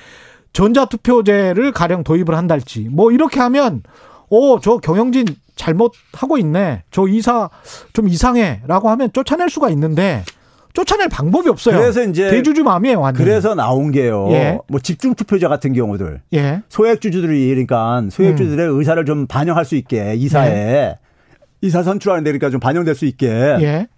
[0.57, 2.89] 전자투표제를 가령 도입을 한달지.
[2.91, 3.83] 뭐 이렇게 하면,
[4.31, 6.85] 오, 저 경영진 잘못하고 있네.
[6.91, 7.51] 저 이사
[7.93, 8.63] 좀 이상해.
[8.67, 10.25] 라고 하면 쫓아낼 수가 있는데,
[10.73, 11.79] 쫓아낼 방법이 없어요.
[11.79, 13.23] 그래서 이제 대주주 마음이에요, 완전.
[13.23, 14.29] 그래서 나온 게요.
[14.31, 14.59] 예.
[14.69, 16.23] 뭐 집중 투표자 같은 경우들.
[16.33, 16.63] 예.
[16.71, 20.97] 소액주주들이 그러니까 소액주주들의 의사를 좀 반영할 수 있게 이사에
[21.61, 23.89] 이사 선출하는 데 그러니까 좀 반영될 수 있게 예.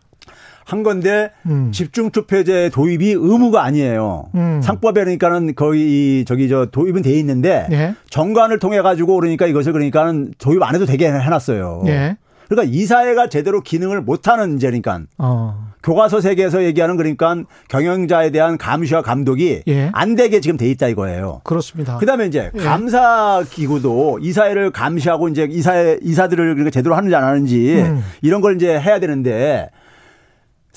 [0.68, 1.72] 한 건데 음.
[1.72, 4.26] 집중 투표제 도입이 의무가 아니에요.
[4.34, 4.60] 음.
[4.62, 5.80] 상법에 그러니까는 거의
[6.20, 7.94] 이 저기 저 도입은 돼 있는데 예.
[8.10, 11.84] 정관을 통해 가지고 그러니까 이것을 그러니까는 도입 안 해도 되게 해놨어요.
[11.86, 12.18] 예.
[12.48, 15.68] 그러니까 이사회가 제대로 기능을 못하는 이제 그러니까 어.
[15.82, 19.88] 교과서 세계에서 얘기하는 그러니까 경영자에 대한 감시와 감독이 예.
[19.94, 21.40] 안 되게 지금 돼 있다 이거예요.
[21.44, 21.96] 그렇습니다.
[21.96, 22.58] 그다음에 이제 예.
[22.58, 28.04] 감사 기구도 이사회를 감시하고 이제 이사회 이사들을 그러니까 제대로 하는지 안 하는지 음.
[28.20, 29.70] 이런 걸 이제 해야 되는데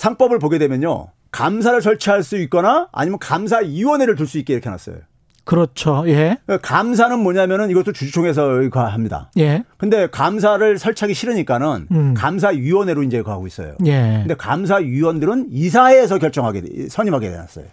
[0.01, 4.95] 상법을 보게 되면요 감사를 설치할 수 있거나 아니면 감사위원회를 둘 수 있게 이렇게 해놨어요.
[5.43, 6.03] 그렇죠.
[6.07, 6.37] 예.
[6.45, 9.29] 그러니까 감사는 뭐냐면은 이것도 주주총회에서 합니다.
[9.37, 9.63] 예.
[9.77, 12.13] 근데 감사를 설치하기 싫으니까는 음.
[12.15, 13.75] 감사위원회로 이제 가고 있어요.
[13.85, 14.19] 예.
[14.21, 17.65] 근데 감사위원들은 이사회에서 결정하게 돼- 선임하게 해놨어요.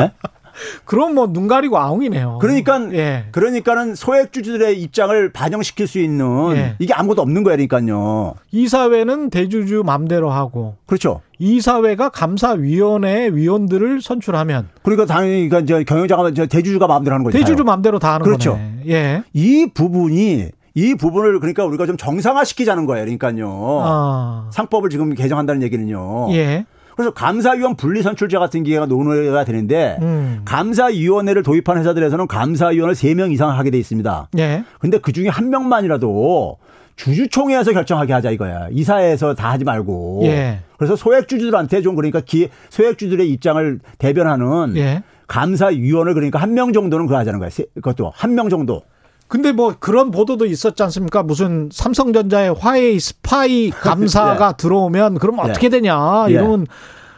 [0.00, 0.12] 예?
[0.84, 2.38] 그럼 뭐 눈 가리고 아웅이네요.
[2.40, 3.26] 그러니까 예.
[3.32, 6.76] 그러니까는 소액주주들의 입장을 반영시킬 수 있는 예.
[6.78, 8.34] 이게 아무것도 없는 거니까요.
[8.52, 11.20] 이사회는 대주주 맘대로 하고 그렇죠.
[11.38, 17.36] 이사회가 감사위원회 위원들을 선출하면 그러니까 당연히 그러니까 이제 경영자가 이제 대주주가 마음대로 하는 거죠.
[17.38, 18.52] 대주주 맘대로 다 하는 그렇죠.
[18.52, 18.82] 거네.
[18.88, 19.22] 예.
[19.34, 23.04] 이 부분이 이 부분을 그러니까 우리가 좀 정상화시키자는 거예요.
[23.04, 23.80] 그러니까요.
[23.82, 24.48] 아.
[24.52, 26.28] 상법을 지금 개정한다는 얘기는요.
[26.32, 26.66] 예.
[26.96, 30.40] 그래서 감사위원 분리선출제 같은 기회가 논의가 되는데 음.
[30.46, 34.28] 감사위원회를 도입한 회사들에서는 감사위원을 3명 이상 하게 돼 있습니다.
[34.38, 34.64] 예.
[34.80, 36.56] 근데 그 중에 한 명만이라도
[36.96, 38.68] 주주총회에서 결정하게 하자 이거야.
[38.70, 40.22] 이사회에서 다 하지 말고.
[40.24, 40.60] 예.
[40.78, 45.02] 그래서 소액주주들한테 좀 그러니까 기, 소액주주들의 입장을 대변하는 예.
[45.26, 47.50] 감사위원을 그러니까 한 명 정도는 그거 하자는 거야.
[47.50, 48.82] 세- 그것도 한 명 정도.
[49.28, 51.22] 근데 뭐 그런 보도도 있었지 않습니까?
[51.22, 55.50] 무슨 삼성전자의 화웨이 스파이 감사가 들어오면 그럼 예.
[55.50, 56.26] 어떻게 되냐?
[56.28, 56.32] 예.
[56.32, 56.66] 이러면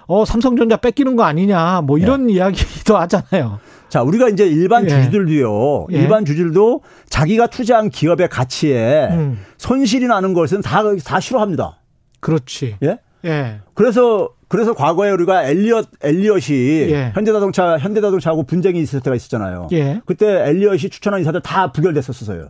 [0.06, 1.82] 어 삼성전자 뺏기는 거 아니냐?
[1.82, 3.60] 뭐 이런 이야기도 하잖아요.
[3.88, 4.88] 자, 우리가 이제 일반 예.
[4.88, 5.86] 주주들도요.
[5.92, 5.96] 예.
[5.96, 9.38] 일반 주주들도 자기가 투자한 기업의 가치에 음.
[9.56, 11.78] 손실이 나는 것은 다, 다 싫어합니다.
[12.20, 12.76] 그렇지.
[12.82, 12.98] 예?
[13.24, 13.60] 예.
[13.74, 17.12] 그래서 그래서 과거에 우리가 엘리엇 엘리엇이 예.
[17.14, 19.68] 현대자동차 현대자동차하고 분쟁이 있을 때가 있었잖아요.
[19.72, 20.00] 예.
[20.06, 22.48] 그때 엘리엇이 추천한 인사들 다 부결됐었어요.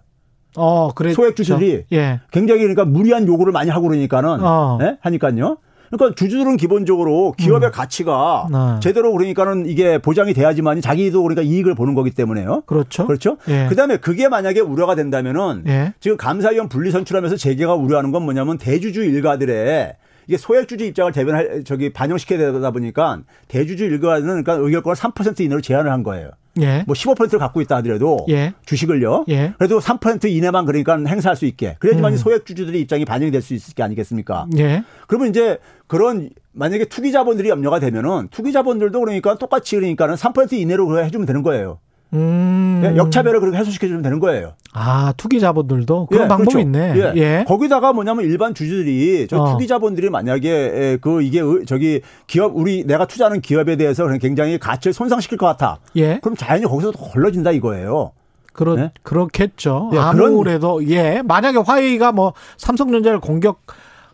[0.56, 1.12] 어, 그래.
[1.12, 2.20] 소액 주주들이 예.
[2.30, 4.78] 굉장히 그러니까 무리한 요구를 많이 하고 그러니까는 어.
[4.80, 4.96] 예?
[5.00, 5.58] 하니까요.
[5.90, 8.80] 그러니까 주주들은 기본적으로 기업의 가치가 네.
[8.80, 12.62] 제대로 그러니까는 이게 보장이 돼야지만 자기도 그러니까 이익을 보는 거기 때문에요.
[12.66, 13.06] 그렇죠.
[13.06, 13.38] 그렇죠?
[13.48, 13.66] 예.
[13.68, 15.94] 그다음에 그게 만약에 우려가 된다면은 예.
[16.00, 19.94] 지금 감사위원 분리 선출하면서 재계가 우려하는 건 뭐냐면 대주주 일가들의
[20.28, 25.90] 이게 소액주주 입장을 대변할 저기 반영시켜야 되다 보니까 대주주 일가는 그러니까 의결권을 3% 이내로 제한을
[25.90, 26.30] 한 거예요.
[26.60, 26.84] 예.
[26.86, 28.52] 뭐 15%를 갖고 있다 하더라도 예.
[28.66, 29.24] 주식을요.
[29.30, 29.54] 예.
[29.56, 31.76] 그래도 3% 이내만 그러니까 행사할 수 있게.
[31.78, 34.46] 그래야지만 소액 주주들의 입장이 반영이 될 수 있을 게 아니겠습니까?
[34.58, 34.84] 예.
[35.06, 41.02] 그러면 이제 그런 만약에 투기 자본들이 염려가 되면은 투기 자본들도 그러니까 똑같이 그러니까는 3% 이내로
[41.02, 41.78] 해주면 되는 거예요.
[42.14, 42.82] 음.
[42.84, 44.52] 예, 역차별을 그렇게 해소시켜주면 되는 거예요.
[44.72, 46.60] 아, 투기 자본들도 그런 예, 방법이 그렇죠.
[46.60, 46.94] 있네.
[46.96, 47.12] 예.
[47.16, 47.44] 예.
[47.46, 49.52] 거기다가 뭐냐면 일반 주주들이 저 어.
[49.52, 54.58] 투기 자본들이 만약에 에, 그 이게 의- 저기 기업 우리 내가 투자하는 기업에 대해서 굉장히
[54.58, 55.78] 가치를 손상시킬 것 같아.
[55.96, 56.18] 예.
[56.22, 58.12] 그럼 자연히 거기서 또 걸러진다 이거예요.
[58.54, 58.90] 그렇 네?
[59.02, 59.90] 그렇겠죠.
[59.92, 61.22] 예, 그런- 아무래도 예.
[61.24, 63.60] 만약에 화웨이가 뭐 삼성전자를 공격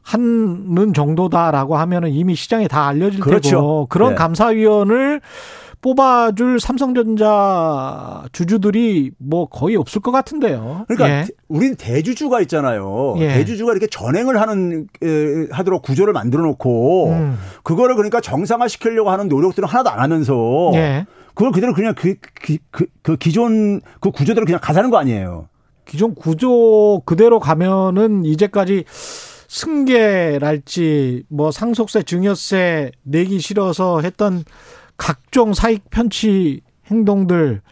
[0.03, 3.51] 하는 정도다라고 하면은 이미 시장에 다 알려질 그렇죠.
[3.51, 4.15] 테고 그런 네.
[4.17, 5.21] 감사위원을
[5.85, 10.87] 뽑아줄 삼성전자 주주들이 뭐 거의 없을 것 같은데요.
[10.89, 11.27] 그러니까 예.
[11.47, 13.17] 우린 대주주가 있잖아요.
[13.19, 13.35] 예.
[13.35, 17.39] 대주주가 이렇게 전행을 하는 에, 하도록 구조를 만들어 놓고 음.
[17.65, 21.05] 그거를 그러니까 정상화 시키려고 하는 노력들은 하나도 안 하면서 예.
[21.35, 25.49] 그걸 그대로 그냥 그, 그, 그, 그 기존 그 구조대로 그냥 가자는 거 아니에요.
[25.85, 28.85] 기존 구조 그대로 가면은 이제까지
[29.49, 34.45] 승계랄지 뭐 상속세 증여세 내기 싫어서 했던
[34.97, 37.63] 각종 사익 편취 행동들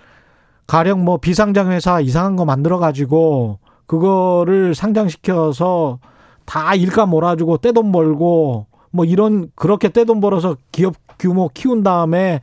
[0.67, 5.99] 가령 뭐 비상장 회사 이상한 거 만들어 가지고 그거를 상장시켜서
[6.45, 12.41] 다 일감 몰아주고 떼돈 벌고 뭐 이런 그렇게 떼돈 벌어서 기업 규모 키운 다음에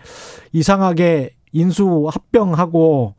[0.54, 3.16] 이상하게 인수 합병하고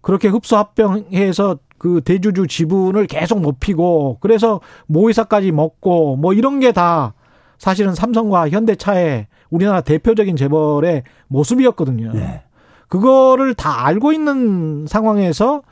[0.00, 7.14] 그렇게 흡수 합병해서 그 대주주 지분을 계속 높이고 그래서 모의사까지 먹고 뭐 이런 게 다
[7.62, 12.10] 사실은 삼성과 현대차의 우리나라 대표적인 재벌의 모습이었거든요.
[12.12, 12.42] 네.
[12.88, 15.62] 그거를 다 알고 있는 상황에서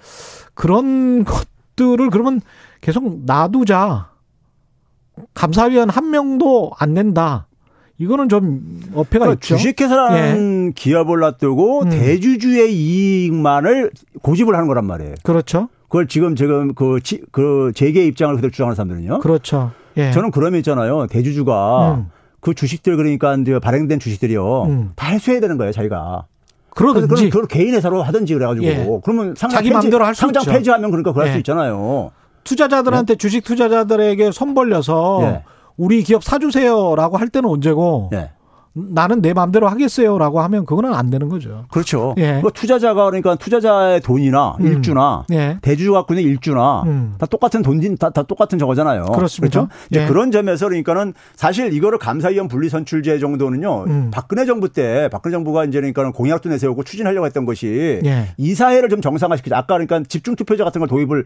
[0.54, 2.42] 그런 것들을 그러면
[2.80, 4.08] 계속 놔두자.
[5.34, 7.48] 감사위원 한 명도 안 낸다.
[7.98, 9.56] 이거는 좀 어폐가 그러니까 있죠.
[9.56, 11.90] 주식회사라는 기업을 놔두고 음.
[11.90, 13.90] 대주주의 이익만을
[14.22, 15.16] 고집을 하는 거란 말이에요.
[15.24, 15.68] 그렇죠.
[15.88, 19.18] 그걸 지금 지금 그, 지, 그 재계 입장을 그대로 주장하는 사람들은요.
[19.18, 19.72] 그렇죠.
[19.96, 20.10] 예.
[20.12, 21.06] 저는 그러면 있잖아요.
[21.08, 22.10] 대주주가 음.
[22.40, 24.62] 그 주식들 그러니까 발행된 주식들이요.
[24.64, 24.92] 음.
[24.96, 26.24] 다 회수해야 되는 거예요, 자기가.
[26.70, 29.00] 그러든지 그걸 개인 회사로 하든지 그래가지고 예.
[29.04, 30.52] 그러면 상장 자기 폐지, 마음대로 할 수 상장 있죠.
[30.52, 31.32] 폐지하면 그러니까 그럴 예.
[31.32, 32.12] 수 있잖아요.
[32.44, 35.42] 투자자들한테 주식 투자자들에게 손 벌려서 예.
[35.76, 38.30] 우리 기업 사주세요라고 할 때는 언제고 예.
[38.72, 41.64] 나는 내 마음대로 하겠어요라고 하면 그거는 안 되는 거죠.
[41.72, 42.14] 그렇죠.
[42.18, 42.40] 예.
[42.42, 44.66] 그 투자자가 그러니까 투자자의 돈이나 음.
[44.66, 45.58] 일주나 예.
[45.60, 47.14] 대주주 갖고 있는 일주나 음.
[47.18, 49.06] 다 똑같은 돈, 다, 다 똑같은 저거잖아요.
[49.06, 49.62] 그렇습니다.
[49.62, 49.74] 그렇죠?
[49.90, 50.06] 이제 예.
[50.06, 53.84] 그런 점에서 그러니까는 사실 이거를 감사위원 분리선출제 정도는요.
[53.88, 54.10] 음.
[54.12, 58.28] 박근혜 정부 때 박근혜 정부가 이제 그러니까는 공약도 내세우고 추진하려고 했던 것이 예.
[58.36, 59.56] 이사회를 좀 정상화시키자.
[59.56, 61.24] 아까 그러니까 집중 투표제 같은 걸 도입을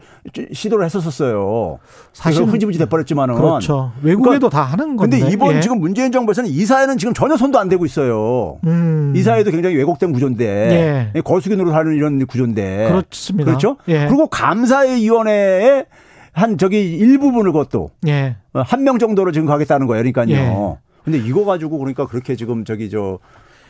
[0.51, 1.77] 시도를 했었었어요.
[2.11, 3.35] 사실 흐지부지 돼버렸지만은.
[3.35, 3.91] 그렇죠.
[4.01, 5.19] 외국에도 다 하는 건데.
[5.19, 5.59] 근데 이번 예.
[5.59, 8.59] 지금 문재인 정부에서는 이 사회는 지금 전혀 손도 안 대고 있어요.
[8.65, 9.13] 음.
[9.15, 13.51] 이 사회도 굉장히 왜곡된 구조인데 거수기 노릇 하는 이런 구조인데 그렇습니다.
[13.51, 13.77] 그렇죠?
[13.87, 14.07] 예.
[14.07, 15.85] 그리고 감사위원회의
[16.31, 18.35] 한 저기 일부분을 그것도 예.
[18.53, 20.03] 한명 정도로 지금 가겠다는 거예요.
[20.03, 20.29] 그러니까요.
[20.29, 20.77] 예.
[21.03, 23.19] 근데 이거 가지고 그러니까 그렇게 지금 저기 저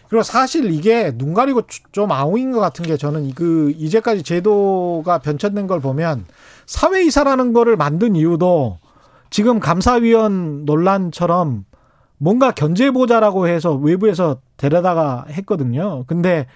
[0.08, 5.68] 그리고 사실 이게 눈 가리고 좀 아웅인 것 같은 게 저는 그 이제까지 제도가 변천된
[5.68, 6.26] 걸 보면
[6.66, 8.80] 사회이사라는 거를 만든 이유도
[9.30, 11.66] 지금 감사위원 논란처럼
[12.18, 16.06] 뭔가 견제보자라고 해서 외부에서 데려다가 했거든요.
[16.08, 16.48] 근데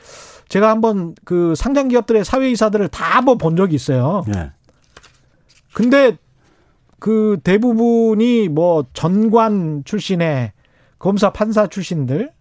[0.48, 4.24] 제가 한번 그 상장 기업들의 사회이사들을 다 한번 본 적이 있어요.
[4.28, 4.52] 네.
[5.74, 6.18] 근데
[7.00, 10.52] 그 대부분이 뭐 전관 출신의
[10.98, 12.32] 검사 판사 출신들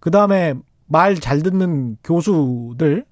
[0.00, 0.54] 그 다음에
[0.86, 3.04] 말 잘 듣는 교수들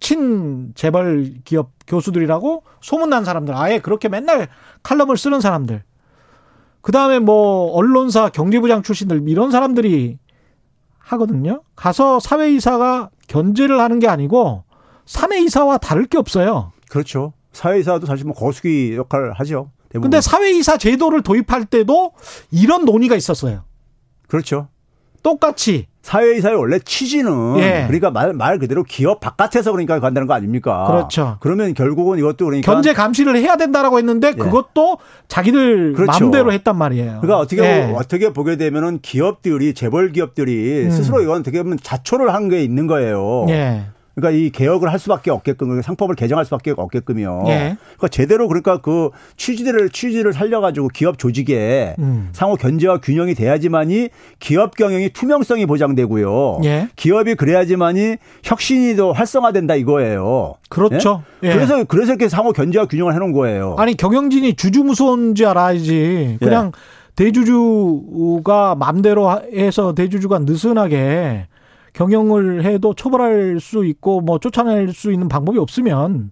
[0.00, 4.48] 친 재벌 기업 교수들이라고 소문난 사람들 아예 그렇게 맨날
[4.82, 5.82] 칼럼을 쓰는 사람들
[6.80, 10.18] 그 다음에 뭐 언론사 경제부장 출신들 이런 사람들이
[10.98, 11.62] 하거든요.
[11.74, 14.64] 가서 사회이사가 견제를 하는 게 아니고
[15.06, 16.72] 사내이사와 다를 게 없어요.
[16.90, 17.32] 그렇죠.
[17.52, 19.70] 사회이사도 사실 뭐 거수기 역할을 하죠.
[19.88, 20.10] 대부분.
[20.10, 22.12] 근데 사회이사 제도를 도입할 때도
[22.50, 23.64] 이런 논의가 있었어요.
[24.26, 24.68] 그렇죠.
[25.22, 27.84] 똑같이 사회이사의 원래 취지는 예.
[27.86, 30.86] 그러니까 말, 말 그대로 기업 바깥에서 그러니까 간다는 거 아닙니까?
[30.86, 31.36] 그렇죠.
[31.40, 34.96] 그러면 결국은 이것도 그러니까 견제 감시를 해야 된다라고 했는데 그것도
[35.28, 36.10] 자기들 그렇죠.
[36.10, 37.18] 마음대로 했단 말이에요.
[37.20, 37.92] 그러니까 어떻게 예.
[37.94, 40.90] 어떻게 보게 되면은 기업들이 재벌 기업들이 음.
[40.90, 43.44] 스스로 이건 어떻게 보면 자초를 한 게 있는 거예요.
[44.18, 44.20] 예.
[44.20, 47.44] 그러니까 이 개혁을 할 수밖에 없게끔 상법을 개정할 수밖에 없게끔요.
[47.46, 47.76] 예.
[47.80, 52.28] 그러니까 제대로 그러니까 그 취지를 취지를 살려가지고 기업 조직에 음.
[52.32, 54.08] 상호 견제와 균형이 돼야지만이
[54.38, 56.60] 기업 경영이 투명성이 보장되고요.
[56.64, 56.88] 예.
[56.96, 60.54] 기업이 그래야지만이 혁신이 더 활성화된다 이거예요.
[60.68, 61.22] 그렇죠.
[61.44, 61.48] 예?
[61.48, 61.52] 예.
[61.54, 63.76] 그래서 그래서 이렇게 상호 견제와 균형을 해놓은 거예요.
[63.78, 66.38] 아니 경영진이 주주 무서운지 알아야지.
[66.40, 66.72] 그냥
[67.16, 71.46] 대주주가 맘대로 해서 대주주가 느슨하게
[71.98, 76.30] 경영을 해도 처벌할 수 있고 뭐 쫓아낼 수 있는 방법이 없으면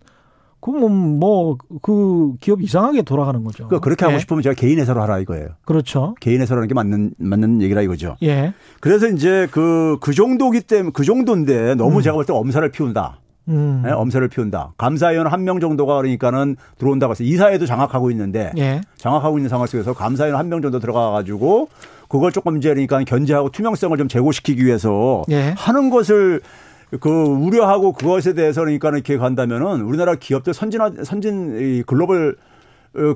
[0.61, 3.67] 그럼 뭐그 기업 이상하게 돌아가는 거죠.
[3.67, 4.21] 그러니까 그렇게 하고 예.
[4.21, 5.49] 싶으면 제가 개인 회사로 하라 이거예요.
[5.64, 6.14] 그렇죠.
[6.21, 8.17] 개인 회사라는 게 맞는 맞는 얘기라 이거죠.
[8.23, 8.55] 예.
[8.81, 13.19] 그래서 이제 그그 정도기 때문에 그 정도인데 너무 제가 볼 때 엄살을 피운다.
[13.49, 13.83] 음.
[13.87, 14.73] 예, 엄살을 피운다.
[14.77, 18.81] 감사위원 한 명 정도가 그러니까는 들어온다고 해서 이사회도 장악하고 있는데 예.
[18.97, 21.69] 장악하고 있는 상황 속에서 감사위원 한 명 정도 들어가 가지고
[22.09, 25.55] 그걸 조금 이제 그러니까 견제하고 투명성을 좀 제고시키기 위해서 예.
[25.57, 26.41] 하는 것을
[27.01, 32.37] 그 우려하고 그것에 대해서 그러니까 이렇게 간다면은 우리나라 기업들 선진화 선진 이 글로벌 어,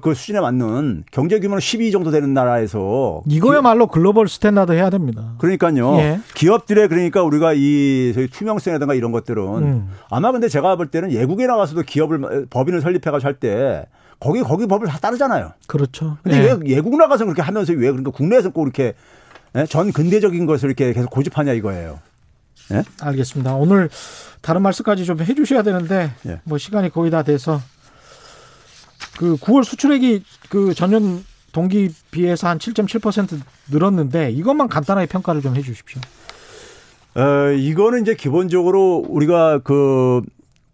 [0.02, 5.34] 그 수준에 맞는 경제 규모는 12 정도 되는 나라에서 이거야말로 global standard 해야 됩니다.
[5.38, 5.96] 그러니까요.
[5.98, 6.20] 예.
[6.34, 9.90] 기업들의 그러니까 우리가 이 저희 투명성이라든가 이런 것들은 음.
[10.10, 13.86] 아마 근데 제가 볼 때는 외국에 나가서도 기업을 법인을 설립해 가지고 할 때
[14.18, 15.52] 거기 거기 법을 다 따르잖아요.
[15.66, 16.18] 그렇죠.
[16.22, 16.42] 근데 예.
[16.42, 18.92] 왜 외국 나가서 그렇게 하면서 왜 그러니까 국내에서 꼭 이렇게
[19.56, 19.64] 예?
[19.64, 22.00] 전 근대적인 것을 이렇게 계속 고집하냐 이거예요.
[22.72, 22.82] 예?
[23.00, 23.54] 알겠습니다.
[23.54, 23.88] 오늘
[24.42, 26.40] 다른 말씀까지 좀 해주셔야 되는데 예.
[26.44, 27.60] 뭐 시간이 거의 다 돼서
[29.20, 33.38] 그 9월 수출액이 그 전년 동기 비해서 한 7.7%
[33.70, 36.00] 늘었는데 이것만 간단하게 평가를 좀 해 주십시오.
[37.16, 40.22] 어, 이거는 이제 기본적으로 우리가 그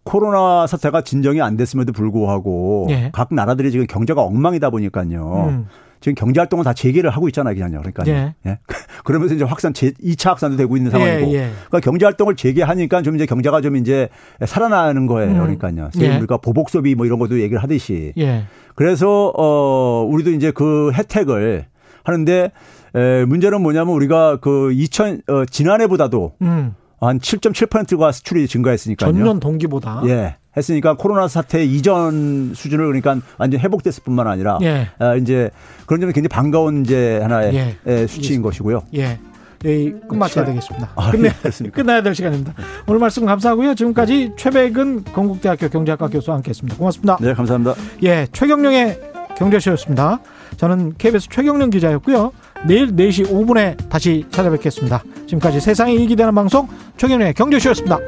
[0.05, 3.11] 코로나 사태가 진정이 안 됐음에도 불구하고 예.
[3.13, 5.47] 각 나라들이 지금 경제가 엉망이다 보니까요.
[5.49, 5.67] 음.
[6.01, 7.79] 지금 경제 활동을 다 재개를 하고 있잖아요, 그냥요.
[7.81, 8.35] 그러니까 예.
[8.47, 8.59] 예.
[9.05, 11.31] 그러면서 이제 확산 제 2차 확산도 되고 있는 상황이고.
[11.33, 11.51] 예, 예.
[11.69, 14.09] 그러니까 경제 활동을 재개하니까 좀 이제 경제가 좀 이제
[14.45, 15.33] 살아나는 거예요.
[15.33, 15.39] 음.
[15.39, 15.91] 그러니까요.
[15.93, 16.17] 소위 예.
[16.17, 18.13] 우리가 보복 소비 뭐 이런 것도 얘기를 하듯이.
[18.19, 18.45] 예.
[18.75, 21.67] 그래서 어 우리도 이제 그 혜택을
[22.05, 22.53] 하는데
[22.95, 26.75] 에 문제는 뭐냐면 우리가 그 2000, 어, 지난해보다도 음.
[27.01, 29.13] 한 7.7%가 수출이 증가했으니까요.
[29.13, 30.03] 전년 동기보다.
[30.07, 30.37] 예.
[30.57, 34.89] 했으니까 코로나 사태 이전 수준을 그러니까 완전 회복됐을 뿐만 아니라 예.
[34.99, 35.51] 아, 이제
[35.87, 37.77] 그런 점은 굉장히 반가운 이제 하나의 예.
[37.87, 38.83] 예, 수치인 것이고요.
[38.95, 39.19] 예.
[39.65, 40.91] 예, 끝마쳐야 되겠습니다.
[40.95, 41.71] 아, 끝내, 예.
[41.71, 42.55] 끝나야 될 시간입니다.
[42.87, 43.75] 오늘 말씀 감사하고요.
[43.75, 46.77] 지금까지 최백은 건국대학교 경제학과 교수와 함께했습니다.
[46.77, 47.19] 고맙습니다.
[47.21, 47.75] 네, 감사합니다.
[48.03, 49.01] 예, 최경령의
[49.37, 50.21] 경제쇼였습니다.
[50.57, 52.33] 저는 KBS 최경령 기자였고요.
[52.67, 55.03] 내일 4시 5분에 다시 찾아뵙겠습니다.
[55.27, 57.99] 지금까지 세상에 이익이 되는 방송 최경령의 경제쇼였습니다.